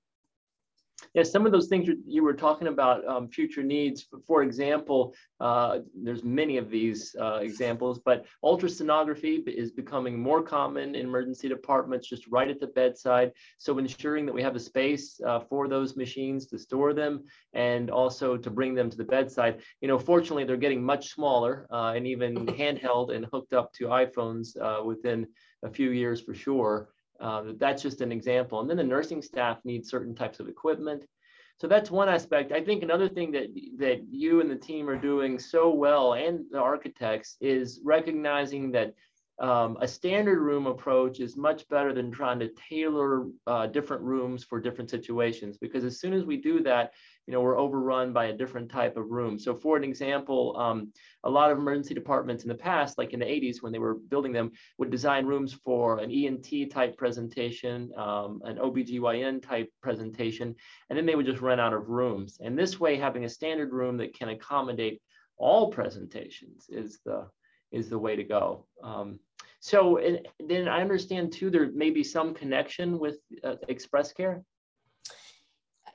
Yeah, 1.14 1.24
some 1.24 1.44
of 1.44 1.52
those 1.52 1.68
things 1.68 1.88
you 2.06 2.22
were 2.22 2.32
talking 2.32 2.68
about, 2.68 3.06
um, 3.06 3.28
future 3.28 3.62
needs. 3.62 4.06
For 4.26 4.42
example, 4.42 5.14
uh, 5.40 5.80
there's 5.94 6.24
many 6.24 6.56
of 6.56 6.70
these 6.70 7.14
uh, 7.20 7.36
examples, 7.36 7.98
but 7.98 8.24
ultrasonography 8.42 9.46
is 9.46 9.70
becoming 9.72 10.18
more 10.18 10.42
common 10.42 10.94
in 10.94 11.06
emergency 11.06 11.48
departments, 11.48 12.08
just 12.08 12.26
right 12.28 12.48
at 12.48 12.60
the 12.60 12.68
bedside. 12.68 13.32
So 13.58 13.76
ensuring 13.78 14.24
that 14.26 14.32
we 14.32 14.42
have 14.42 14.56
a 14.56 14.60
space 14.60 15.20
uh, 15.26 15.40
for 15.40 15.68
those 15.68 15.96
machines 15.96 16.46
to 16.46 16.58
store 16.58 16.94
them 16.94 17.24
and 17.52 17.90
also 17.90 18.36
to 18.36 18.50
bring 18.50 18.74
them 18.74 18.88
to 18.88 18.96
the 18.96 19.04
bedside. 19.04 19.60
You 19.82 19.88
know, 19.88 19.98
fortunately, 19.98 20.44
they're 20.44 20.56
getting 20.56 20.82
much 20.82 21.10
smaller 21.10 21.66
uh, 21.70 21.92
and 21.94 22.06
even 22.06 22.46
handheld 22.46 23.14
and 23.14 23.26
hooked 23.32 23.52
up 23.52 23.72
to 23.74 23.84
iPhones 23.86 24.56
uh, 24.60 24.82
within 24.82 25.26
a 25.62 25.68
few 25.68 25.90
years 25.90 26.20
for 26.22 26.34
sure. 26.34 26.88
Uh, 27.22 27.52
that's 27.58 27.82
just 27.82 28.00
an 28.00 28.10
example. 28.10 28.60
And 28.60 28.68
then 28.68 28.76
the 28.76 28.82
nursing 28.84 29.22
staff 29.22 29.58
needs 29.64 29.88
certain 29.88 30.14
types 30.14 30.40
of 30.40 30.48
equipment. 30.48 31.04
So 31.58 31.68
that's 31.68 31.90
one 31.90 32.08
aspect. 32.08 32.50
I 32.50 32.60
think 32.60 32.82
another 32.82 33.08
thing 33.08 33.30
that 33.32 33.46
that 33.78 34.00
you 34.10 34.40
and 34.40 34.50
the 34.50 34.56
team 34.56 34.88
are 34.88 34.96
doing 34.96 35.38
so 35.38 35.72
well, 35.72 36.14
and 36.14 36.44
the 36.50 36.58
architects, 36.58 37.36
is 37.40 37.80
recognizing 37.84 38.72
that 38.72 38.94
um, 39.38 39.76
a 39.80 39.86
standard 39.86 40.40
room 40.40 40.66
approach 40.66 41.20
is 41.20 41.36
much 41.36 41.68
better 41.68 41.92
than 41.92 42.10
trying 42.10 42.40
to 42.40 42.50
tailor 42.68 43.26
uh, 43.46 43.66
different 43.66 44.02
rooms 44.02 44.42
for 44.42 44.60
different 44.60 44.90
situations 44.90 45.56
because 45.56 45.84
as 45.84 46.00
soon 46.00 46.12
as 46.12 46.24
we 46.24 46.36
do 46.36 46.62
that, 46.64 46.92
you 47.26 47.32
know, 47.32 47.40
we're 47.40 47.58
overrun 47.58 48.12
by 48.12 48.26
a 48.26 48.36
different 48.36 48.70
type 48.70 48.96
of 48.96 49.10
room. 49.10 49.38
So 49.38 49.54
for 49.54 49.76
an 49.76 49.84
example, 49.84 50.56
um, 50.58 50.92
a 51.24 51.30
lot 51.30 51.52
of 51.52 51.58
emergency 51.58 51.94
departments 51.94 52.42
in 52.42 52.48
the 52.48 52.54
past, 52.54 52.98
like 52.98 53.12
in 53.12 53.20
the 53.20 53.26
80s 53.26 53.62
when 53.62 53.72
they 53.72 53.78
were 53.78 53.94
building 53.94 54.32
them, 54.32 54.50
would 54.78 54.90
design 54.90 55.24
rooms 55.24 55.52
for 55.52 55.98
an 55.98 56.10
ENT 56.10 56.70
type 56.70 56.96
presentation, 56.96 57.92
um, 57.96 58.40
an 58.44 58.56
OBGYN 58.56 59.40
type 59.42 59.70
presentation, 59.82 60.54
and 60.90 60.98
then 60.98 61.06
they 61.06 61.14
would 61.14 61.26
just 61.26 61.40
run 61.40 61.60
out 61.60 61.72
of 61.72 61.88
rooms. 61.88 62.38
And 62.42 62.58
this 62.58 62.80
way, 62.80 62.96
having 62.96 63.24
a 63.24 63.28
standard 63.28 63.72
room 63.72 63.96
that 63.98 64.14
can 64.14 64.30
accommodate 64.30 65.00
all 65.36 65.70
presentations 65.70 66.66
is 66.68 66.98
the 67.04 67.28
is 67.70 67.88
the 67.88 67.98
way 67.98 68.14
to 68.16 68.24
go. 68.24 68.66
Um, 68.82 69.18
so 69.60 69.96
and 69.98 70.26
then 70.46 70.68
I 70.68 70.80
understand 70.80 71.32
too, 71.32 71.50
there 71.50 71.70
may 71.72 71.90
be 71.90 72.04
some 72.04 72.34
connection 72.34 72.98
with 72.98 73.18
uh, 73.44 73.54
Express 73.68 74.12
Care. 74.12 74.42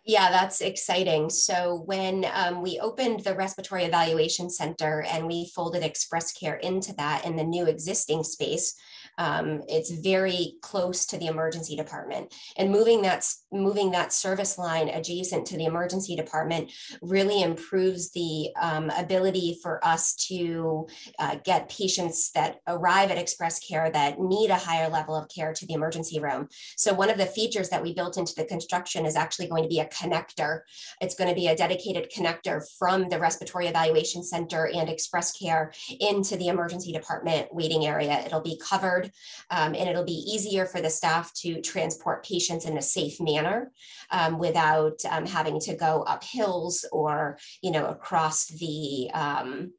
Yeah, 0.07 0.31
that's 0.31 0.61
exciting. 0.61 1.29
So 1.29 1.83
when 1.85 2.25
um, 2.33 2.61
we 2.61 2.79
opened 2.79 3.25
the 3.25 3.35
Respiratory 3.35 3.83
Evaluation 3.83 4.49
Center 4.49 5.01
and 5.01 5.27
we 5.27 5.51
folded 5.53 5.83
Express 5.83 6.31
Care 6.31 6.55
into 6.55 6.93
that 6.95 7.25
in 7.25 7.35
the 7.35 7.43
new 7.43 7.65
existing 7.65 8.23
space, 8.23 8.73
um, 9.17 9.61
it's 9.67 9.91
very 9.91 10.55
close 10.61 11.05
to 11.07 11.17
the 11.17 11.27
emergency 11.27 11.75
department, 11.75 12.33
and 12.57 12.71
moving 12.71 13.01
that 13.03 13.27
moving 13.51 13.91
that 13.91 14.13
service 14.13 14.57
line 14.57 14.89
adjacent 14.89 15.45
to 15.47 15.57
the 15.57 15.65
emergency 15.65 16.15
department 16.15 16.71
really 17.01 17.41
improves 17.41 18.11
the 18.11 18.49
um, 18.61 18.89
ability 18.97 19.57
for 19.61 19.83
us 19.85 20.15
to 20.15 20.87
uh, 21.19 21.35
get 21.43 21.69
patients 21.69 22.31
that 22.31 22.57
arrive 22.67 23.09
at 23.11 23.17
Express 23.17 23.59
Care 23.59 23.89
that 23.91 24.19
need 24.19 24.49
a 24.49 24.55
higher 24.55 24.89
level 24.89 25.15
of 25.15 25.29
care 25.29 25.53
to 25.53 25.65
the 25.65 25.73
emergency 25.73 26.19
room. 26.19 26.47
So 26.75 26.93
one 26.93 27.09
of 27.09 27.17
the 27.17 27.25
features 27.25 27.69
that 27.69 27.81
we 27.81 27.93
built 27.93 28.17
into 28.17 28.35
the 28.35 28.45
construction 28.45 29.05
is 29.05 29.15
actually 29.15 29.47
going 29.47 29.63
to 29.63 29.69
be 29.69 29.79
a 29.79 29.85
connector. 29.85 30.61
It's 31.01 31.15
going 31.15 31.29
to 31.29 31.35
be 31.35 31.47
a 31.47 31.55
dedicated 31.55 32.11
connector 32.11 32.61
from 32.77 33.09
the 33.09 33.19
Respiratory 33.19 33.67
Evaluation 33.67 34.23
Center 34.23 34.69
and 34.73 34.89
Express 34.89 35.31
Care 35.31 35.71
into 35.99 36.35
the 36.37 36.47
emergency 36.47 36.91
department 36.91 37.47
waiting 37.53 37.85
area. 37.85 38.21
It'll 38.25 38.41
be 38.41 38.59
covered 38.63 39.06
um, 39.49 39.75
and 39.75 39.89
it'll 39.89 40.03
be 40.03 40.23
easier 40.27 40.65
for 40.65 40.81
the 40.81 40.89
staff 40.89 41.33
to 41.35 41.61
transport 41.61 42.25
patients 42.25 42.65
in 42.65 42.77
a 42.77 42.81
safe 42.81 43.19
manner 43.19 43.71
um, 44.11 44.39
without 44.39 44.99
um, 45.09 45.25
having 45.25 45.59
to 45.59 45.75
go 45.75 46.03
up 46.03 46.23
hills 46.23 46.85
or, 46.91 47.37
you 47.61 47.71
know, 47.71 47.85
across 47.87 48.47
the 48.47 49.09
um, 49.13 49.71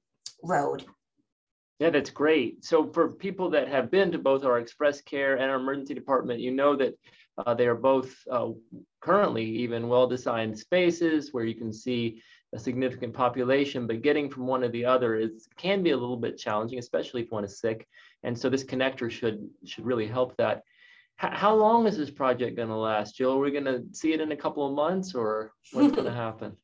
road. 0.43 0.85
Yeah, 1.79 1.91
that's 1.91 2.11
great. 2.11 2.65
So 2.65 2.91
for 2.93 3.09
people 3.09 3.51
that 3.51 3.69
have 3.69 3.91
been 3.91 4.11
to 4.11 4.19
both 4.19 4.45
our 4.45 4.59
express 4.59 5.01
care 5.01 5.37
and 5.37 5.51
our 5.51 5.57
emergency 5.57 5.95
department, 5.95 6.41
you 6.41 6.51
know 6.51 6.75
that 6.77 6.95
uh, 7.47 7.55
they 7.55 7.69
are 7.69 7.77
both 7.77 8.17
uh, 8.31 8.49
currently 9.01 9.45
even 9.45 9.89
well-designed 9.89 10.59
spaces 10.59 11.33
where 11.33 11.45
you 11.45 11.55
can 11.55 11.73
see 11.73 12.21
a 12.55 12.59
significant 12.59 13.15
population, 13.15 13.87
but 13.87 14.03
getting 14.03 14.29
from 14.29 14.47
one 14.47 14.63
to 14.63 14.69
the 14.69 14.85
other 14.85 15.17
is 15.17 15.47
can 15.57 15.83
be 15.83 15.91
a 15.91 15.97
little 15.97 16.17
bit 16.17 16.39
challenging, 16.39 16.79
especially 16.79 17.23
if 17.23 17.31
one 17.31 17.45
is 17.45 17.61
sick. 17.61 17.87
And 18.23 18.39
so 18.39 18.49
this 18.49 18.65
connector 18.65 19.11
should 19.11 19.49
should 19.65 19.87
really 19.87 20.07
help 20.07 20.37
that. 20.37 20.63
H- 21.23 21.33
how 21.33 21.55
long 21.55 21.87
is 21.87 21.97
this 21.97 22.11
project 22.11 22.57
going 22.57 22.69
to 22.69 22.77
last, 22.77 23.17
Jill? 23.17 23.33
Are 23.33 23.39
we 23.39 23.51
going 23.51 23.65
to 23.65 23.85
see 23.93 24.13
it 24.13 24.21
in 24.21 24.33
a 24.33 24.37
couple 24.37 24.67
of 24.67 24.75
months, 24.75 25.15
or 25.15 25.53
what's 25.73 25.93
going 25.95 26.05
to 26.13 26.13
happen? 26.13 26.57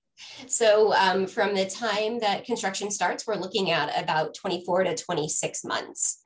So 0.47 0.95
um, 0.95 1.27
from 1.27 1.55
the 1.55 1.67
time 1.67 2.21
that 2.21 2.45
construction 2.45 2.91
starts, 2.91 3.27
we're 3.27 3.35
looking 3.35 3.73
at 3.73 4.01
about 4.01 4.35
24 4.35 4.85
to 4.85 4.95
26 4.95 5.65
months 5.65 6.21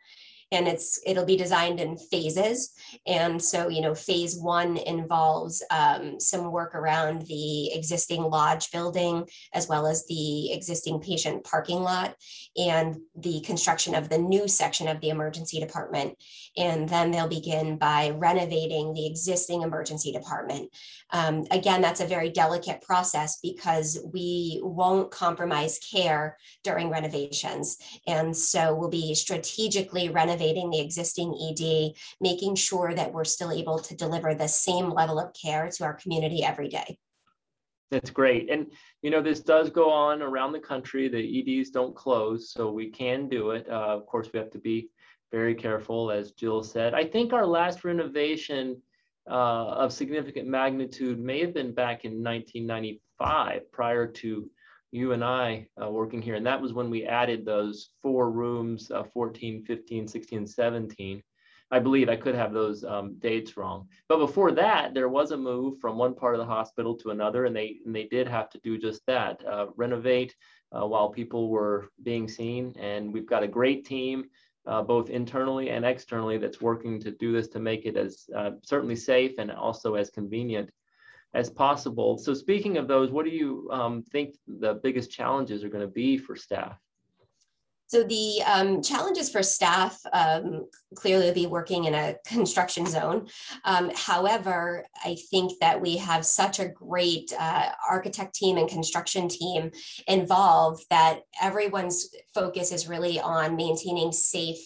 and 0.50 0.66
it's 0.66 1.00
it'll 1.04 1.24
be 1.24 1.36
designed 1.36 1.80
in 1.80 1.96
phases. 1.96 2.72
And 3.06 3.42
so 3.42 3.68
you 3.68 3.82
know 3.82 3.94
phase 3.94 4.36
one 4.36 4.76
involves 4.76 5.62
um, 5.70 6.18
some 6.18 6.50
work 6.50 6.74
around 6.74 7.22
the 7.22 7.72
existing 7.72 8.22
lodge 8.22 8.70
building 8.70 9.26
as 9.52 9.68
well 9.68 9.86
as 9.86 10.06
the 10.06 10.52
existing 10.52 11.00
patient 11.00 11.44
parking 11.44 11.80
lot 11.80 12.14
and 12.56 12.96
the 13.16 13.40
construction 13.40 13.94
of 13.94 14.08
the 14.08 14.18
new 14.18 14.48
section 14.48 14.88
of 14.88 15.00
the 15.00 15.10
emergency 15.10 15.60
department. 15.60 16.16
And 16.56 16.88
then 16.88 17.10
they'll 17.10 17.28
begin 17.28 17.76
by 17.76 18.10
renovating 18.10 18.92
the 18.92 19.06
existing 19.06 19.62
emergency 19.62 20.12
department. 20.12 20.70
Um, 21.10 21.44
again 21.50 21.82
that's 21.82 22.00
a 22.00 22.06
very 22.06 22.30
delicate 22.30 22.80
process 22.82 23.38
because 23.42 23.98
we 24.12 24.60
won't 24.62 25.10
compromise 25.10 25.78
care 25.78 26.36
during 26.64 26.90
renovations. 26.90 27.76
And 28.06 28.36
so 28.36 28.74
we'll 28.74 28.88
be 28.88 29.14
strategically 29.14 30.08
renovating 30.08 30.37
renovating 30.38 30.70
the 30.70 30.80
existing 30.80 31.34
ED, 31.50 31.92
making 32.20 32.54
sure 32.54 32.94
that 32.94 33.12
we're 33.12 33.24
still 33.24 33.50
able 33.50 33.78
to 33.78 33.96
deliver 33.96 34.34
the 34.34 34.48
same 34.48 34.90
level 34.90 35.18
of 35.18 35.32
care 35.34 35.68
to 35.70 35.84
our 35.84 35.94
community 35.94 36.44
every 36.44 36.68
day. 36.68 36.98
That's 37.90 38.10
great. 38.10 38.50
And, 38.50 38.66
you 39.02 39.10
know, 39.10 39.22
this 39.22 39.40
does 39.40 39.70
go 39.70 39.90
on 39.90 40.20
around 40.20 40.52
the 40.52 40.60
country. 40.60 41.08
The 41.08 41.60
EDs 41.60 41.70
don't 41.70 41.96
close, 41.96 42.52
so 42.52 42.70
we 42.70 42.90
can 42.90 43.28
do 43.28 43.52
it. 43.52 43.66
Uh, 43.68 43.96
of 43.96 44.06
course, 44.06 44.28
we 44.32 44.38
have 44.38 44.50
to 44.50 44.58
be 44.58 44.90
very 45.32 45.54
careful, 45.54 46.10
as 46.10 46.32
Jill 46.32 46.62
said. 46.62 46.92
I 46.92 47.04
think 47.04 47.32
our 47.32 47.46
last 47.46 47.84
renovation 47.84 48.80
uh, 49.28 49.68
of 49.82 49.92
significant 49.92 50.48
magnitude 50.48 51.18
may 51.18 51.40
have 51.40 51.54
been 51.54 51.72
back 51.72 52.04
in 52.04 52.22
1995, 52.22 53.72
prior 53.72 54.06
to 54.06 54.50
you 54.90 55.12
and 55.12 55.24
I 55.24 55.68
uh, 55.82 55.90
working 55.90 56.22
here. 56.22 56.34
And 56.34 56.46
that 56.46 56.60
was 56.60 56.72
when 56.72 56.90
we 56.90 57.04
added 57.04 57.44
those 57.44 57.90
four 58.02 58.30
rooms, 58.30 58.90
uh, 58.90 59.04
14, 59.04 59.64
15, 59.64 60.08
16, 60.08 60.46
17. 60.46 61.22
I 61.70 61.78
believe 61.78 62.08
I 62.08 62.16
could 62.16 62.34
have 62.34 62.54
those 62.54 62.82
um, 62.82 63.16
dates 63.18 63.56
wrong. 63.56 63.88
But 64.08 64.18
before 64.18 64.52
that, 64.52 64.94
there 64.94 65.10
was 65.10 65.32
a 65.32 65.36
move 65.36 65.78
from 65.80 65.98
one 65.98 66.14
part 66.14 66.34
of 66.34 66.38
the 66.38 66.46
hospital 66.46 66.94
to 66.96 67.10
another, 67.10 67.44
and 67.44 67.54
they, 67.54 67.76
and 67.84 67.94
they 67.94 68.04
did 68.04 68.26
have 68.26 68.48
to 68.50 68.60
do 68.64 68.78
just 68.78 69.04
that, 69.06 69.44
uh, 69.46 69.66
renovate 69.76 70.34
uh, 70.72 70.86
while 70.86 71.10
people 71.10 71.50
were 71.50 71.90
being 72.02 72.26
seen. 72.26 72.74
And 72.78 73.12
we've 73.12 73.28
got 73.28 73.42
a 73.42 73.48
great 73.48 73.84
team, 73.84 74.24
uh, 74.66 74.82
both 74.82 75.10
internally 75.10 75.68
and 75.68 75.84
externally, 75.84 76.38
that's 76.38 76.62
working 76.62 76.98
to 77.00 77.10
do 77.10 77.32
this 77.32 77.48
to 77.48 77.58
make 77.58 77.84
it 77.84 77.98
as 77.98 78.24
uh, 78.34 78.52
certainly 78.62 78.96
safe 78.96 79.32
and 79.38 79.50
also 79.50 79.94
as 79.94 80.08
convenient 80.08 80.70
as 81.34 81.50
possible. 81.50 82.18
So 82.18 82.34
speaking 82.34 82.78
of 82.78 82.88
those, 82.88 83.10
what 83.10 83.24
do 83.24 83.30
you 83.30 83.68
um, 83.70 84.02
think 84.02 84.36
the 84.46 84.74
biggest 84.74 85.10
challenges 85.10 85.62
are 85.62 85.68
going 85.68 85.86
to 85.86 85.92
be 85.92 86.16
for 86.16 86.36
staff? 86.36 86.78
So 87.88 88.02
the 88.02 88.42
um, 88.44 88.82
challenges 88.82 89.30
for 89.30 89.42
staff 89.42 89.98
um, 90.12 90.66
clearly 90.94 91.32
be 91.32 91.46
working 91.46 91.84
in 91.84 91.94
a 91.94 92.16
construction 92.26 92.84
zone. 92.84 93.28
Um, 93.64 93.90
however, 93.94 94.84
I 95.02 95.16
think 95.30 95.58
that 95.60 95.80
we 95.80 95.96
have 95.96 96.26
such 96.26 96.58
a 96.58 96.68
great 96.68 97.32
uh, 97.38 97.70
architect 97.88 98.34
team 98.34 98.58
and 98.58 98.68
construction 98.68 99.26
team 99.26 99.70
involved 100.06 100.84
that 100.90 101.20
everyone's 101.40 102.10
focus 102.34 102.72
is 102.72 102.88
really 102.88 103.20
on 103.20 103.56
maintaining 103.56 104.12
safe 104.12 104.60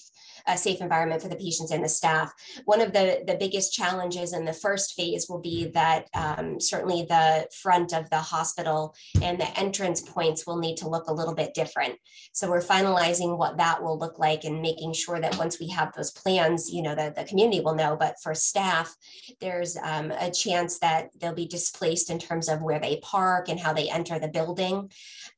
a 0.46 0.56
safe 0.56 0.80
environment 0.80 1.22
for 1.22 1.28
the 1.28 1.36
patients 1.36 1.70
and 1.70 1.84
the 1.84 1.88
staff. 1.88 2.32
One 2.64 2.80
of 2.80 2.92
the, 2.92 3.22
the 3.26 3.36
biggest 3.36 3.72
challenges 3.72 4.32
in 4.32 4.44
the 4.44 4.52
first 4.52 4.94
phase 4.94 5.28
will 5.28 5.40
be 5.40 5.66
that 5.74 6.08
um, 6.14 6.60
certainly 6.60 7.06
the 7.08 7.48
front 7.62 7.92
of 7.92 8.08
the 8.10 8.18
hospital 8.18 8.94
and 9.22 9.40
the 9.40 9.58
entrance 9.58 10.00
points 10.00 10.46
will 10.46 10.58
need 10.58 10.76
to 10.78 10.88
look 10.88 11.08
a 11.08 11.14
little 11.14 11.34
bit 11.34 11.54
different. 11.54 11.96
So 12.32 12.50
we're 12.50 12.62
finalizing 12.62 13.38
what 13.38 13.56
that 13.58 13.82
will 13.82 13.98
look 13.98 14.18
like 14.18 14.44
and 14.44 14.60
making 14.60 14.92
sure 14.94 15.20
that 15.20 15.38
once 15.38 15.58
we 15.60 15.68
have 15.68 15.92
those 15.92 16.10
plans, 16.10 16.70
you 16.72 16.82
know, 16.82 16.94
the, 16.94 17.12
the 17.14 17.24
community 17.24 17.60
will 17.60 17.74
know. 17.74 17.96
But 17.96 18.16
for 18.22 18.34
staff, 18.34 18.94
there's 19.40 19.76
um, 19.76 20.10
a 20.12 20.30
chance 20.30 20.78
that 20.78 21.10
they'll 21.18 21.34
be 21.34 21.46
displaced 21.46 22.10
in 22.10 22.18
terms 22.18 22.48
of 22.48 22.62
where 22.62 22.80
they 22.80 23.00
park 23.02 23.48
and 23.48 23.58
how 23.58 23.72
they 23.72 23.90
enter 23.90 24.18
the 24.18 24.28
building. 24.28 24.90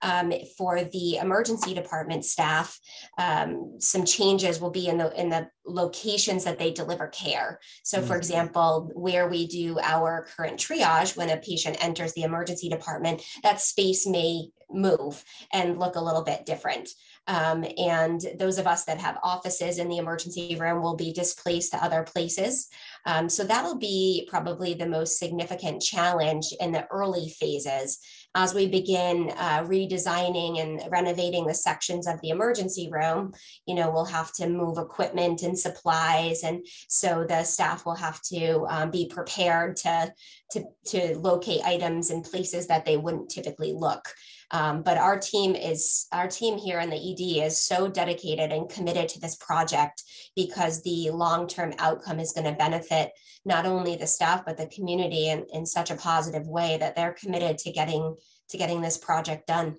Um, 0.03 0.33
for 0.59 0.85
the 0.85 1.17
emergency 1.17 1.75
department 1.75 2.25
staff, 2.25 2.79
um, 3.19 3.77
some 3.79 4.05
changes 4.05 4.61
will 4.61 4.71
be 4.71 4.89
in 4.89 4.94
the 4.99 5.19
in 5.21 5.31
the 5.31 5.49
locations 5.67 6.45
that 6.45 6.59
they 6.59 6.73
deliver 6.73 7.09
care. 7.09 7.61
So, 7.83 8.01
for 8.01 8.09
mm-hmm. 8.09 8.17
example, 8.17 8.91
where 8.95 9.29
we 9.29 9.47
do 9.47 9.79
our 9.81 10.27
current 10.37 10.59
triage, 10.59 11.17
when 11.17 11.31
a 11.31 11.37
patient 11.39 11.83
enters 11.83 12.13
the 12.13 12.23
emergency 12.23 12.69
department, 12.69 13.23
that 13.43 13.61
space 13.61 14.07
may 14.07 14.49
move 14.71 15.25
and 15.53 15.79
look 15.79 15.97
a 15.97 16.01
little 16.01 16.25
bit 16.25 16.47
different. 16.47 16.89
Um, 17.27 17.65
and 17.79 18.21
those 18.39 18.59
of 18.59 18.67
us 18.67 18.85
that 18.85 18.99
have 18.99 19.19
offices 19.23 19.79
in 19.79 19.89
the 19.89 19.97
emergency 19.97 20.57
room 20.57 20.83
will 20.83 20.97
be 20.97 21.13
displaced 21.13 21.73
to 21.73 21.83
other 21.83 22.03
places. 22.03 22.69
Um, 23.07 23.29
so 23.29 23.45
that'll 23.45 23.79
be 23.79 24.27
probably 24.31 24.75
the 24.75 24.89
most 24.89 25.19
significant 25.19 25.83
challenge 25.83 26.47
in 26.61 26.73
the 26.73 26.87
early 26.91 27.29
phases 27.29 27.99
as 28.35 28.53
we 28.53 28.67
begin 28.67 29.33
uh, 29.37 29.63
redesigning 29.63 30.61
and 30.61 30.83
renovating 30.91 31.47
the 31.47 31.55
sections 31.55 32.09
of 32.09 32.21
the 32.21 32.31
emergency 32.31 32.89
room, 32.91 33.33
you 33.67 33.75
know, 33.75 33.91
we'll 33.91 34.05
have 34.05 34.33
to 34.33 34.49
move 34.49 34.77
equipment 34.77 35.43
and 35.43 35.57
supplies. 35.57 36.43
And 36.43 36.67
so 36.89 37.25
the 37.29 37.45
staff 37.45 37.87
will 37.87 37.95
have 37.95 38.21
to 38.23 38.67
um, 38.69 38.91
be 38.91 39.07
prepared 39.07 39.77
to, 39.77 40.13
to, 40.51 40.65
to 40.87 41.17
locate 41.19 41.63
items 41.65 42.11
in 42.11 42.23
places 42.23 42.67
that 42.67 42.85
they 42.85 42.97
wouldn't 42.97 43.31
typically 43.31 43.73
look. 43.73 44.09
Um, 44.51 44.83
but 44.83 44.99
our 44.99 45.19
team 45.19 45.55
is 45.55 46.07
our 46.13 46.29
team 46.29 46.59
here 46.59 46.81
in 46.81 46.91
the 46.91 46.97
ED 46.97 47.47
is 47.47 47.59
so 47.59 47.89
dedicated 47.89 48.53
and 48.53 48.69
committed 48.69 49.09
to 49.11 49.21
this 49.21 49.37
project 49.37 50.03
because 50.37 50.83
the 50.83 51.11
long-term 51.11 51.75
outcome 51.79 52.21
is 52.21 52.33
going 52.33 52.47
to 52.47 52.53
benefit 52.53 53.13
not 53.45 53.67
only 53.67 53.97
the 53.97 54.07
staff 54.07 54.45
but 54.45 54.57
the 54.57 54.67
community 54.67 55.29
in, 55.29 55.47
in 55.53 55.67
such 55.67 55.91
a 55.91 55.97
positive 55.97 56.47
way 56.47 56.77
that 56.79 56.95
they're 56.95 57.15
committed 57.15 57.59
to 57.59 57.73
getting 57.73 58.17
to 58.49 58.59
getting 58.59 58.81
this 58.81 58.99
project 58.99 59.47
done. 59.47 59.77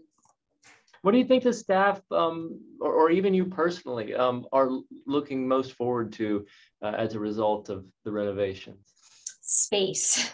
What 1.06 1.12
do 1.12 1.20
you 1.20 1.26
think 1.26 1.44
the 1.44 1.54
staff, 1.54 2.02
um, 2.12 2.60
or, 2.82 2.92
or, 2.92 3.12
even 3.12 3.36
you 3.36 3.46
personally, 3.46 4.16
um, 4.16 4.48
are 4.52 4.72
looking 5.06 5.48
most 5.48 5.74
forward 5.74 6.12
to 6.14 6.48
uh, 6.82 6.94
as 6.98 7.14
a 7.14 7.20
result 7.20 7.70
of 7.70 7.86
the 8.06 8.12
renovations? 8.12 8.92
Space. 9.40 10.34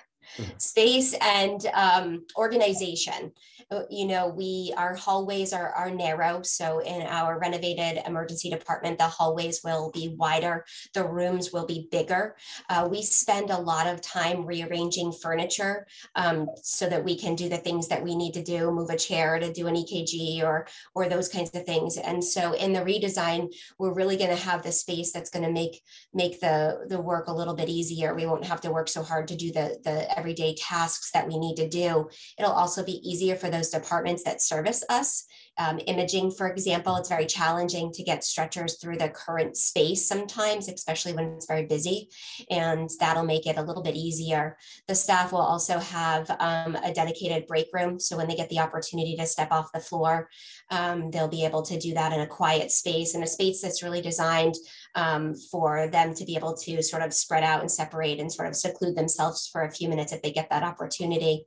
Space 0.58 1.14
and 1.22 1.66
um, 1.74 2.26
organization. 2.38 3.32
Uh, 3.72 3.84
you 3.90 4.06
know, 4.06 4.28
we 4.28 4.74
our 4.76 4.94
hallways 4.96 5.54
are, 5.54 5.70
are 5.70 5.90
narrow. 5.90 6.42
So 6.42 6.80
in 6.80 7.04
our 7.04 7.40
renovated 7.40 8.04
emergency 8.06 8.50
department, 8.50 8.98
the 8.98 9.08
hallways 9.08 9.62
will 9.64 9.92
be 9.92 10.14
wider, 10.18 10.66
the 10.94 11.08
rooms 11.08 11.54
will 11.54 11.66
be 11.66 11.88
bigger. 11.90 12.36
Uh, 12.70 12.88
we 12.92 13.02
spend 13.02 13.50
a 13.50 13.58
lot 13.58 13.88
of 13.88 14.02
time 14.02 14.46
rearranging 14.46 15.14
furniture 15.14 15.88
um, 16.16 16.48
so 16.62 16.90
that 16.90 17.04
we 17.04 17.18
can 17.18 17.36
do 17.36 17.48
the 17.48 17.58
things 17.58 17.88
that 17.88 18.04
we 18.04 18.14
need 18.16 18.34
to 18.34 18.44
do, 18.44 18.72
move 18.72 18.90
a 18.90 18.98
chair 18.98 19.40
to 19.40 19.54
do 19.54 19.68
an 19.68 19.76
EKG 19.76 20.44
or 20.44 20.68
or 20.94 21.08
those 21.08 21.30
kinds 21.30 21.56
of 21.56 21.66
things. 21.66 21.98
And 21.98 22.22
so 22.22 22.54
in 22.54 22.74
the 22.74 22.82
redesign, 22.82 23.54
we're 23.78 23.94
really 23.94 24.18
going 24.18 24.36
to 24.36 24.44
have 24.44 24.64
the 24.64 24.72
space 24.72 25.14
that's 25.14 25.30
going 25.30 25.46
to 25.46 25.52
make 25.52 25.82
make 26.14 26.42
the 26.42 26.86
the 26.90 27.00
work 27.00 27.28
a 27.28 27.34
little 27.34 27.56
bit 27.56 27.70
easier. 27.70 28.14
We 28.14 28.26
won't 28.26 28.46
have 28.46 28.62
to 28.62 28.72
work 28.72 28.90
so 28.90 29.02
hard 29.02 29.30
to 29.30 29.36
do 29.38 29.52
the 29.52 29.80
the 29.84 30.20
everyday 30.22 30.54
tasks 30.54 31.10
that 31.12 31.28
we 31.28 31.40
need 31.40 31.56
to 31.56 31.68
do. 31.68 32.08
It'll 32.38 32.52
also 32.52 32.86
be 32.86 33.02
easier 33.10 33.36
for 33.36 33.50
those 33.50 33.72
departments 33.72 34.24
that 34.24 34.40
service 34.40 34.84
us. 34.88 35.26
Um, 35.58 35.80
imaging, 35.86 36.32
for 36.32 36.48
example, 36.50 36.96
it's 36.96 37.10
very 37.10 37.26
challenging 37.26 37.92
to 37.92 38.04
get 38.04 38.24
stretchers 38.24 38.78
through 38.78 38.98
the 38.98 39.10
current 39.10 39.58
space 39.58 40.08
sometimes, 40.08 40.68
especially 40.68 41.14
when 41.14 41.34
it's 41.34 41.46
very 41.46 41.66
busy, 41.66 42.10
and 42.50 42.90
that'll 43.00 43.26
make 43.26 43.46
it 43.46 43.58
a 43.58 43.62
little 43.62 43.84
bit 43.84 43.96
easier. 43.96 44.58
The 44.88 44.96
staff 44.96 45.32
will 45.32 45.42
also 45.42 45.78
have 45.80 46.30
um, 46.40 46.76
a 46.76 46.94
dedicated 46.94 47.48
break 47.48 47.68
room, 47.74 48.00
so 48.00 48.18
when 48.18 48.28
they 48.28 48.36
get 48.36 48.50
the 48.50 48.60
opportunity 48.60 49.16
to 49.18 49.26
step 49.26 49.52
off 49.52 49.72
the 49.74 49.80
floor, 49.80 50.30
um, 50.70 51.12
they'll 51.12 51.28
be 51.28 51.46
able 51.46 51.64
to 51.64 51.78
do 51.78 51.94
that 51.94 52.14
in 52.14 52.22
a 52.22 52.28
quiet 52.28 52.72
space, 52.72 53.14
in 53.14 53.24
a 53.24 53.28
space 53.28 53.62
that's 53.62 53.84
really 53.84 54.02
designed 54.02 54.56
um, 54.96 55.36
for 55.36 55.88
them 55.88 56.14
to 56.16 56.26
be 56.26 56.36
able 56.36 56.56
to 56.56 56.82
sort 56.82 57.04
of 57.04 57.14
spread 57.14 57.44
out 57.44 57.62
and 57.62 57.72
separate 57.72 58.20
and 58.20 58.32
sort 58.32 58.48
of 58.48 58.56
seclude 58.56 58.96
themselves 58.96 59.48
for 59.52 59.64
a 59.64 59.72
few 59.72 59.90
minutes 59.90 60.12
if 60.12 60.22
they 60.22 60.32
get 60.32 60.50
that 60.50 60.64
opportunity 60.64 61.46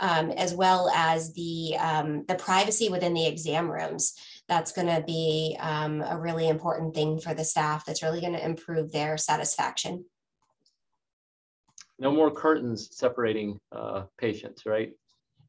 um, 0.00 0.30
as 0.30 0.54
well 0.54 0.90
as 0.94 1.32
the, 1.34 1.76
um, 1.78 2.24
the 2.26 2.34
privacy 2.34 2.88
within 2.88 3.14
the 3.14 3.26
exam 3.26 3.70
rooms. 3.70 4.14
That's 4.48 4.72
going 4.72 4.88
to 4.88 5.02
be 5.06 5.56
um, 5.60 6.02
a 6.02 6.18
really 6.18 6.48
important 6.48 6.94
thing 6.94 7.18
for 7.18 7.34
the 7.34 7.44
staff 7.44 7.84
that's 7.84 8.02
really 8.02 8.20
going 8.20 8.34
to 8.34 8.44
improve 8.44 8.92
their 8.92 9.16
satisfaction. 9.16 10.04
No 11.98 12.12
more 12.12 12.30
curtains 12.30 12.88
separating 12.92 13.58
uh, 13.72 14.04
patients, 14.18 14.66
right? 14.66 14.92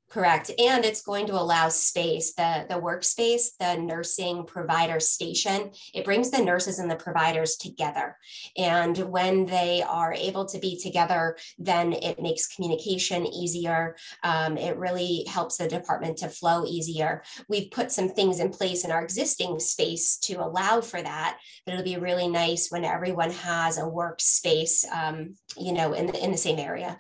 Correct. 0.10 0.52
And 0.58 0.86
it's 0.86 1.02
going 1.02 1.28
to 1.28 1.34
allow 1.34 1.68
space, 1.68 2.34
the, 2.34 2.66
the 2.70 2.76
workspace, 2.76 3.58
the 3.60 3.76
nursing 3.76 4.46
provider 4.46 5.02
station. 5.02 5.72
It 5.94 6.06
brings 6.06 6.32
the 6.32 6.42
nurses 6.42 6.80
and 6.80 6.90
the 6.90 6.96
providers 6.96 7.58
together. 7.58 8.16
And 8.56 8.98
when 8.98 9.46
they 9.46 9.84
are 9.84 10.14
able 10.14 10.46
to 10.46 10.60
be 10.60 10.80
together, 10.80 11.36
then 11.60 11.92
it 11.92 12.22
makes 12.22 12.48
communication 12.48 13.26
easier. 13.26 13.98
Um, 14.24 14.58
it 14.58 14.78
really 14.78 15.26
helps 15.28 15.58
the 15.58 15.68
department 15.68 16.18
to 16.20 16.30
flow 16.30 16.64
easier. 16.66 17.22
We've 17.50 17.70
put 17.70 17.92
some 17.92 18.08
things 18.08 18.40
in 18.40 18.50
place 18.50 18.86
in 18.86 18.92
our 18.92 19.04
existing 19.04 19.60
space 19.60 20.18
to 20.20 20.36
allow 20.36 20.80
for 20.80 21.02
that, 21.02 21.38
but 21.66 21.74
it'll 21.74 21.84
be 21.84 21.98
really 21.98 22.30
nice 22.30 22.70
when 22.70 22.86
everyone 22.86 23.32
has 23.32 23.78
a 23.78 23.82
workspace, 23.82 24.90
um, 24.90 25.36
you 25.58 25.74
know, 25.74 25.92
in 25.92 26.08
the, 26.08 26.24
in 26.24 26.32
the 26.32 26.38
same 26.38 26.60
area. 26.60 26.98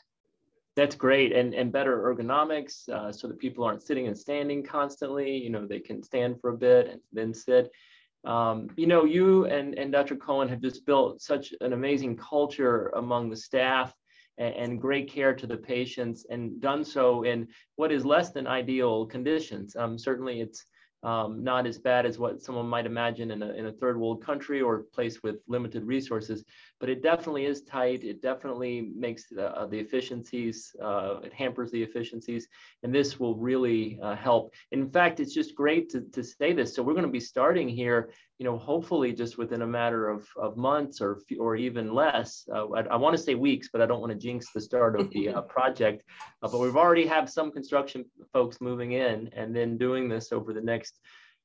That's 0.77 0.95
great, 0.95 1.33
and 1.33 1.55
and 1.55 1.71
better 1.71 1.97
ergonomics, 2.03 2.87
uh, 2.87 3.11
so 3.11 3.27
that 3.27 3.39
people 3.39 3.63
aren't 3.63 3.81
sitting 3.81 4.05
and 4.05 4.15
standing 4.15 4.61
constantly. 4.61 5.35
You 5.35 5.49
know, 5.49 5.65
they 5.65 5.79
can 5.79 6.03
stand 6.03 6.39
for 6.39 6.51
a 6.51 6.57
bit 6.57 6.87
and 6.87 7.01
then 7.11 7.33
sit. 7.33 7.71
Um, 8.23 8.69
you 8.77 8.85
know, 8.85 9.03
you 9.03 9.45
and 9.45 9.73
and 9.73 9.91
Dr. 9.91 10.15
Cohen 10.15 10.47
have 10.49 10.61
just 10.61 10.85
built 10.85 11.19
such 11.19 11.51
an 11.61 11.73
amazing 11.73 12.15
culture 12.15 12.91
among 12.95 13.31
the 13.31 13.35
staff 13.35 13.91
and, 14.37 14.53
and 14.53 14.81
great 14.81 15.09
care 15.09 15.33
to 15.33 15.47
the 15.47 15.57
patients, 15.57 16.27
and 16.29 16.61
done 16.61 16.85
so 16.85 17.23
in 17.23 17.47
what 17.75 17.91
is 17.91 18.05
less 18.05 18.29
than 18.29 18.45
ideal 18.45 19.07
conditions. 19.07 19.75
Um, 19.75 19.97
certainly, 19.97 20.41
it's 20.41 20.63
um, 21.01 21.43
not 21.43 21.65
as 21.65 21.77
bad 21.79 22.05
as 22.05 22.19
what 22.19 22.41
someone 22.41 22.67
might 22.67 22.85
imagine 22.85 23.31
in 23.31 23.41
a, 23.41 23.49
in 23.53 23.67
a 23.67 23.71
third 23.71 23.99
world 23.99 24.23
country 24.23 24.61
or 24.61 24.83
place 24.93 25.23
with 25.23 25.37
limited 25.47 25.85
resources, 25.85 26.43
but 26.79 26.89
it 26.89 27.01
definitely 27.01 27.45
is 27.45 27.61
tight. 27.61 28.03
It 28.03 28.21
definitely 28.21 28.91
makes 28.95 29.27
the, 29.29 29.55
uh, 29.57 29.65
the 29.65 29.79
efficiencies, 29.79 30.75
uh, 30.81 31.17
it 31.23 31.33
hampers 31.33 31.71
the 31.71 31.81
efficiencies, 31.81 32.47
and 32.83 32.93
this 32.93 33.19
will 33.19 33.35
really 33.35 33.99
uh, 34.01 34.15
help. 34.15 34.53
In 34.71 34.89
fact, 34.89 35.19
it's 35.19 35.33
just 35.33 35.55
great 35.55 35.89
to, 35.91 36.01
to 36.01 36.23
say 36.23 36.53
this. 36.53 36.75
So 36.75 36.83
we're 36.83 36.93
going 36.93 37.05
to 37.05 37.11
be 37.11 37.19
starting 37.19 37.67
here, 37.67 38.11
you 38.37 38.45
know, 38.45 38.57
hopefully 38.57 39.13
just 39.13 39.37
within 39.37 39.63
a 39.63 39.67
matter 39.67 40.09
of, 40.09 40.27
of 40.37 40.57
months 40.57 41.01
or, 41.01 41.19
or 41.39 41.55
even 41.55 41.93
less. 41.93 42.47
Uh, 42.53 42.71
I, 42.71 42.81
I 42.81 42.95
want 42.95 43.15
to 43.17 43.21
say 43.21 43.35
weeks, 43.35 43.69
but 43.71 43.81
I 43.81 43.85
don't 43.85 44.01
want 44.01 44.11
to 44.11 44.19
jinx 44.19 44.51
the 44.53 44.61
start 44.61 44.99
of 44.99 45.09
the 45.11 45.29
uh, 45.29 45.41
project. 45.57 46.03
Uh, 46.43 46.49
but 46.49 46.59
we've 46.59 46.77
already 46.77 47.07
have 47.07 47.29
some 47.29 47.51
construction 47.51 48.05
folks 48.31 48.61
moving 48.61 48.91
in 48.91 49.29
and 49.35 49.55
then 49.55 49.77
doing 49.77 50.07
this 50.07 50.31
over 50.31 50.53
the 50.53 50.61
next 50.61 50.99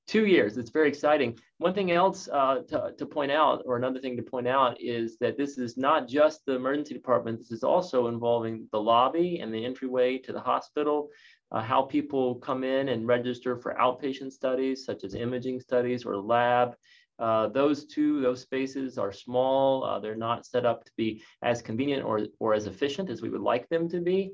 two 0.07 0.27
years. 0.27 0.59
It's 0.59 0.71
very 0.71 0.89
exciting. 0.89 1.39
One 1.59 1.75
thing 1.75 1.93
else 1.93 2.29
uh, 2.33 2.63
to, 2.69 2.93
to 2.99 3.07
point 3.07 3.33
out, 3.33 3.63
or 3.67 3.77
another 3.77 4.01
thing 4.01 4.17
to 4.17 4.23
point 4.23 4.49
out, 4.49 4.77
is 4.81 5.17
that 5.19 5.37
this 5.37 5.59
is 5.59 5.77
not 5.77 6.09
just 6.09 6.45
the 6.45 6.55
emergency 6.55 6.95
department. 6.95 7.39
This 7.39 7.53
is 7.53 7.65
also 7.65 8.09
involving 8.09 8.69
the 8.73 8.81
lobby 8.81 9.41
and 9.41 9.55
the 9.55 9.65
entryway 9.65 10.19
to 10.19 10.33
the 10.33 10.41
hospital, 10.41 11.09
uh, 11.51 11.61
how 11.61 11.83
people 11.83 12.37
come 12.37 12.65
in 12.65 12.89
and 12.89 13.07
register 13.07 13.57
for 13.57 13.75
outpatient 13.75 14.33
studies, 14.33 14.85
such 14.85 15.05
as 15.05 15.15
imaging 15.15 15.61
studies 15.61 16.05
or 16.05 16.17
lab. 16.17 16.75
Uh, 17.19 17.47
those 17.49 17.85
two, 17.87 18.21
those 18.21 18.41
spaces 18.41 18.99
are 18.99 19.13
small. 19.13 19.85
Uh, 19.85 20.01
they're 20.01 20.17
not 20.17 20.45
set 20.45 20.67
up 20.67 20.85
to 20.85 20.91
be 20.97 21.23
as 21.43 21.63
convenient 21.63 22.05
or, 22.05 22.27
or 22.41 22.55
as 22.55 22.67
efficient 22.67 23.09
as 23.11 23.23
we 23.23 23.31
would 23.31 23.41
like 23.41 23.69
them 23.69 23.89
to 23.89 24.01
be. 24.01 24.33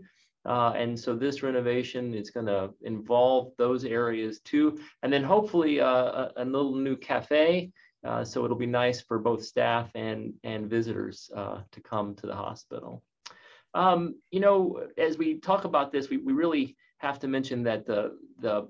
Uh, 0.48 0.72
and 0.76 0.98
so 0.98 1.14
this 1.14 1.42
renovation 1.42 2.14
is 2.14 2.30
going 2.30 2.46
to 2.46 2.70
involve 2.80 3.52
those 3.58 3.84
areas 3.84 4.40
too. 4.40 4.78
And 5.02 5.12
then 5.12 5.22
hopefully 5.22 5.78
uh, 5.78 5.86
a, 5.86 6.32
a, 6.38 6.44
little 6.44 6.74
new 6.74 6.96
cafe. 6.96 7.70
Uh, 8.02 8.24
so 8.24 8.46
it'll 8.46 8.56
be 8.56 8.64
nice 8.64 8.98
for 8.98 9.18
both 9.18 9.44
staff 9.44 9.90
and, 9.94 10.32
and 10.44 10.70
visitors 10.70 11.30
uh, 11.36 11.58
to 11.70 11.80
come 11.82 12.14
to 12.14 12.26
the 12.26 12.34
hospital. 12.34 13.02
Um, 13.74 14.14
you 14.30 14.40
know, 14.40 14.86
as 14.96 15.18
we 15.18 15.38
talk 15.38 15.64
about 15.64 15.92
this, 15.92 16.08
we, 16.08 16.16
we 16.16 16.32
really 16.32 16.78
have 16.96 17.18
to 17.18 17.28
mention 17.28 17.62
that 17.64 17.84
the, 17.84 18.16
the 18.40 18.68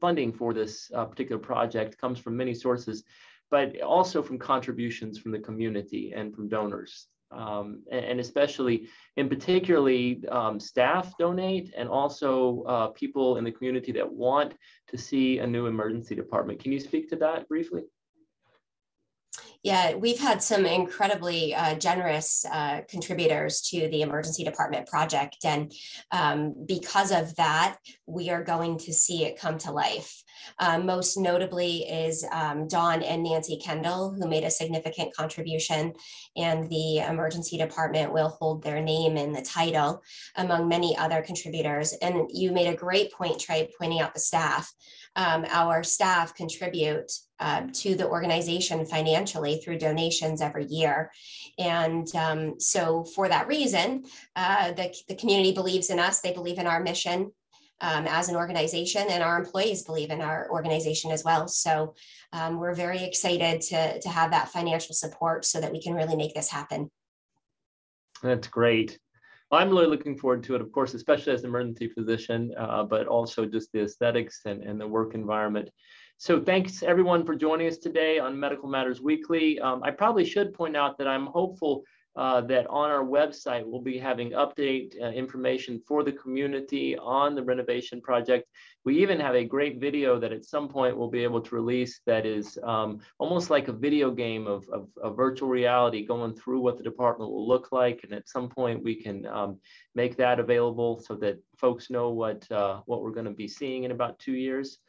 funding 0.00 0.32
for 0.32 0.52
this 0.52 0.90
uh, 0.96 1.04
particular 1.04 1.40
project 1.40 1.96
comes 1.96 2.18
from 2.18 2.36
many 2.36 2.54
sources, 2.54 3.04
but 3.52 3.80
also 3.82 4.20
from 4.20 4.36
contributions 4.36 5.16
from 5.16 5.30
the 5.30 5.38
community 5.38 6.12
and 6.12 6.34
from 6.34 6.48
donors 6.48 7.06
um, 7.32 7.82
and, 7.90 8.04
and, 8.04 8.20
especially 8.20 8.88
in 9.16 9.28
particularly 9.28 10.22
um, 10.30 10.58
staff 10.58 11.16
donate 11.18 11.72
and 11.76 11.88
also 11.88 12.62
uh, 12.64 12.86
people 12.88 13.36
in 13.36 13.44
the 13.44 13.52
community 13.52 13.92
that 13.92 14.10
want 14.10 14.54
to 14.88 14.98
see 14.98 15.38
a 15.38 15.46
new 15.46 15.66
emergency 15.66 16.14
department. 16.14 16.60
Can 16.60 16.72
you 16.72 16.80
speak 16.80 17.08
to 17.10 17.16
that 17.16 17.48
briefly? 17.48 17.82
Yeah, 19.62 19.94
we've 19.94 20.18
had 20.18 20.42
some 20.42 20.64
incredibly 20.64 21.54
uh, 21.54 21.74
generous 21.74 22.46
uh, 22.50 22.80
contributors 22.88 23.60
to 23.68 23.88
the 23.88 24.00
emergency 24.00 24.42
department 24.42 24.86
project. 24.86 25.36
And 25.44 25.70
um, 26.10 26.54
because 26.66 27.12
of 27.12 27.36
that, 27.36 27.76
we 28.06 28.30
are 28.30 28.42
going 28.42 28.78
to 28.78 28.92
see 28.94 29.26
it 29.26 29.38
come 29.38 29.58
to 29.58 29.70
life. 29.70 30.22
Uh, 30.58 30.78
most 30.78 31.18
notably 31.18 31.82
is 31.82 32.24
um, 32.32 32.68
Dawn 32.68 33.02
and 33.02 33.22
Nancy 33.22 33.58
Kendall, 33.58 34.14
who 34.14 34.26
made 34.26 34.44
a 34.44 34.50
significant 34.50 35.14
contribution, 35.14 35.92
and 36.36 36.70
the 36.70 36.98
emergency 36.98 37.58
department 37.58 38.14
will 38.14 38.30
hold 38.30 38.62
their 38.62 38.80
name 38.80 39.18
in 39.18 39.32
the 39.32 39.42
title, 39.42 40.02
among 40.36 40.68
many 40.68 40.96
other 40.96 41.20
contributors. 41.20 41.92
And 42.00 42.30
you 42.30 42.52
made 42.52 42.68
a 42.68 42.76
great 42.76 43.12
point, 43.12 43.38
Trey, 43.38 43.70
pointing 43.78 44.00
out 44.00 44.14
the 44.14 44.20
staff. 44.20 44.72
Um, 45.16 45.44
our 45.50 45.82
staff 45.82 46.34
contribute 46.34 47.12
uh, 47.40 47.66
to 47.72 47.94
the 47.94 48.06
organization 48.06 48.84
financially 48.84 49.49
through 49.58 49.78
donations 49.78 50.40
every 50.40 50.66
year. 50.66 51.10
And 51.58 52.14
um, 52.14 52.60
so, 52.60 53.04
for 53.04 53.28
that 53.28 53.48
reason, 53.48 54.04
uh, 54.36 54.72
the, 54.72 54.94
the 55.08 55.14
community 55.14 55.52
believes 55.52 55.90
in 55.90 55.98
us, 55.98 56.20
they 56.20 56.32
believe 56.32 56.58
in 56.58 56.66
our 56.66 56.80
mission 56.80 57.32
um, 57.80 58.06
as 58.06 58.28
an 58.28 58.36
organization, 58.36 59.06
and 59.08 59.22
our 59.22 59.38
employees 59.38 59.82
believe 59.82 60.10
in 60.10 60.20
our 60.20 60.48
organization 60.50 61.10
as 61.10 61.24
well. 61.24 61.48
So 61.48 61.94
um, 62.32 62.58
we're 62.58 62.74
very 62.74 63.02
excited 63.02 63.60
to, 63.62 64.00
to 64.00 64.08
have 64.08 64.30
that 64.32 64.50
financial 64.50 64.94
support 64.94 65.44
so 65.44 65.60
that 65.60 65.72
we 65.72 65.82
can 65.82 65.94
really 65.94 66.16
make 66.16 66.34
this 66.34 66.50
happen. 66.50 66.90
That's 68.22 68.48
great. 68.48 68.98
I'm 69.52 69.70
really 69.70 69.86
looking 69.86 70.16
forward 70.16 70.44
to 70.44 70.54
it, 70.54 70.60
of 70.60 70.70
course, 70.70 70.94
especially 70.94 71.32
as 71.32 71.40
an 71.40 71.48
emergency 71.48 71.88
physician, 71.88 72.52
uh, 72.56 72.84
but 72.84 73.08
also 73.08 73.46
just 73.46 73.72
the 73.72 73.82
aesthetics 73.82 74.42
and, 74.44 74.62
and 74.62 74.80
the 74.80 74.86
work 74.86 75.14
environment. 75.14 75.70
So 76.22 76.38
thanks 76.38 76.82
everyone 76.82 77.24
for 77.24 77.34
joining 77.34 77.66
us 77.66 77.78
today 77.78 78.18
on 78.18 78.38
Medical 78.38 78.68
Matters 78.68 79.00
Weekly. 79.00 79.58
Um, 79.58 79.82
I 79.82 79.90
probably 79.90 80.26
should 80.26 80.52
point 80.52 80.76
out 80.76 80.98
that 80.98 81.08
I'm 81.08 81.24
hopeful 81.24 81.82
uh, 82.14 82.42
that 82.42 82.66
on 82.66 82.90
our 82.90 83.04
website 83.04 83.64
we'll 83.64 83.80
be 83.80 83.96
having 83.96 84.32
update 84.32 85.00
uh, 85.00 85.06
information 85.06 85.80
for 85.88 86.04
the 86.04 86.12
community 86.12 86.94
on 86.98 87.34
the 87.34 87.42
renovation 87.42 88.02
project. 88.02 88.46
We 88.84 89.00
even 89.00 89.18
have 89.18 89.34
a 89.34 89.46
great 89.46 89.80
video 89.80 90.20
that 90.20 90.30
at 90.30 90.44
some 90.44 90.68
point 90.68 90.94
we'll 90.94 91.08
be 91.08 91.24
able 91.24 91.40
to 91.40 91.54
release 91.54 92.02
that 92.04 92.26
is 92.26 92.58
um, 92.64 92.98
almost 93.18 93.48
like 93.48 93.68
a 93.68 93.72
video 93.72 94.10
game 94.10 94.46
of, 94.46 94.68
of, 94.68 94.88
of, 95.02 95.16
virtual 95.16 95.48
reality 95.48 96.04
going 96.04 96.34
through 96.34 96.60
what 96.60 96.76
the 96.76 96.84
department 96.84 97.30
will 97.30 97.48
look 97.48 97.72
like. 97.72 98.00
And 98.04 98.12
at 98.12 98.28
some 98.28 98.50
point 98.50 98.84
we 98.84 98.94
can 98.94 99.24
um, 99.24 99.58
make 99.94 100.18
that 100.18 100.38
available 100.38 101.00
so 101.00 101.14
that 101.14 101.42
folks 101.56 101.88
know 101.88 102.10
what, 102.10 102.50
uh, 102.52 102.82
what 102.84 103.00
we're 103.00 103.12
gonna 103.12 103.30
be 103.30 103.48
seeing 103.48 103.84
in 103.84 103.90
about 103.90 104.18
two 104.18 104.34
years. 104.34 104.80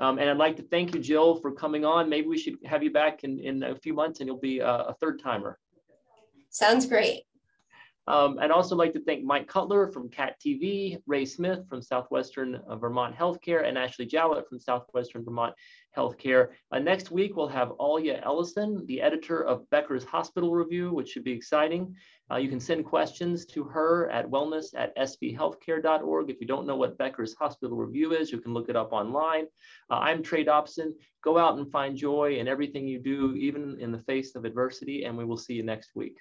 Um, 0.00 0.18
and 0.18 0.30
I'd 0.30 0.36
like 0.36 0.56
to 0.56 0.62
thank 0.62 0.94
you, 0.94 1.00
Jill, 1.00 1.36
for 1.36 1.50
coming 1.52 1.84
on. 1.84 2.08
Maybe 2.08 2.28
we 2.28 2.38
should 2.38 2.54
have 2.64 2.82
you 2.82 2.92
back 2.92 3.24
in, 3.24 3.38
in 3.40 3.62
a 3.64 3.74
few 3.76 3.94
months 3.94 4.20
and 4.20 4.28
you'll 4.28 4.38
be 4.38 4.60
a, 4.60 4.68
a 4.68 4.94
third 5.00 5.20
timer. 5.20 5.58
Sounds 6.50 6.86
great. 6.86 7.24
Um, 8.08 8.38
I'd 8.40 8.50
also 8.50 8.74
like 8.74 8.94
to 8.94 9.04
thank 9.04 9.22
Mike 9.22 9.48
Cutler 9.48 9.86
from 9.86 10.08
CAT 10.08 10.40
TV, 10.40 10.96
Ray 11.06 11.26
Smith 11.26 11.68
from 11.68 11.82
Southwestern 11.82 12.54
uh, 12.66 12.76
Vermont 12.76 13.14
Healthcare, 13.14 13.68
and 13.68 13.76
Ashley 13.76 14.06
Jowett 14.06 14.48
from 14.48 14.58
Southwestern 14.58 15.26
Vermont 15.26 15.54
Healthcare. 15.94 16.48
Uh, 16.72 16.78
next 16.78 17.10
week, 17.10 17.36
we'll 17.36 17.48
have 17.48 17.68
Ayla 17.78 18.24
Ellison, 18.24 18.86
the 18.86 19.02
editor 19.02 19.44
of 19.44 19.68
Becker's 19.68 20.04
Hospital 20.04 20.54
Review, 20.54 20.90
which 20.90 21.10
should 21.10 21.22
be 21.22 21.32
exciting. 21.32 21.94
Uh, 22.30 22.36
you 22.36 22.48
can 22.48 22.60
send 22.60 22.86
questions 22.86 23.44
to 23.44 23.62
her 23.64 24.08
at 24.08 24.26
wellness 24.26 24.68
at 24.74 24.96
svhealthcare.org. 24.96 26.30
If 26.30 26.40
you 26.40 26.46
don't 26.46 26.66
know 26.66 26.76
what 26.76 26.96
Becker's 26.96 27.34
Hospital 27.34 27.76
Review 27.76 28.14
is, 28.14 28.32
you 28.32 28.40
can 28.40 28.54
look 28.54 28.70
it 28.70 28.76
up 28.76 28.92
online. 28.92 29.44
Uh, 29.90 29.96
I'm 29.96 30.22
Trey 30.22 30.44
Dobson. 30.44 30.94
Go 31.22 31.36
out 31.36 31.58
and 31.58 31.70
find 31.70 31.94
joy 31.94 32.38
in 32.38 32.48
everything 32.48 32.88
you 32.88 33.00
do, 33.00 33.34
even 33.34 33.78
in 33.78 33.92
the 33.92 34.02
face 34.04 34.34
of 34.34 34.46
adversity, 34.46 35.04
and 35.04 35.14
we 35.14 35.26
will 35.26 35.36
see 35.36 35.52
you 35.52 35.62
next 35.62 35.90
week. 35.94 36.16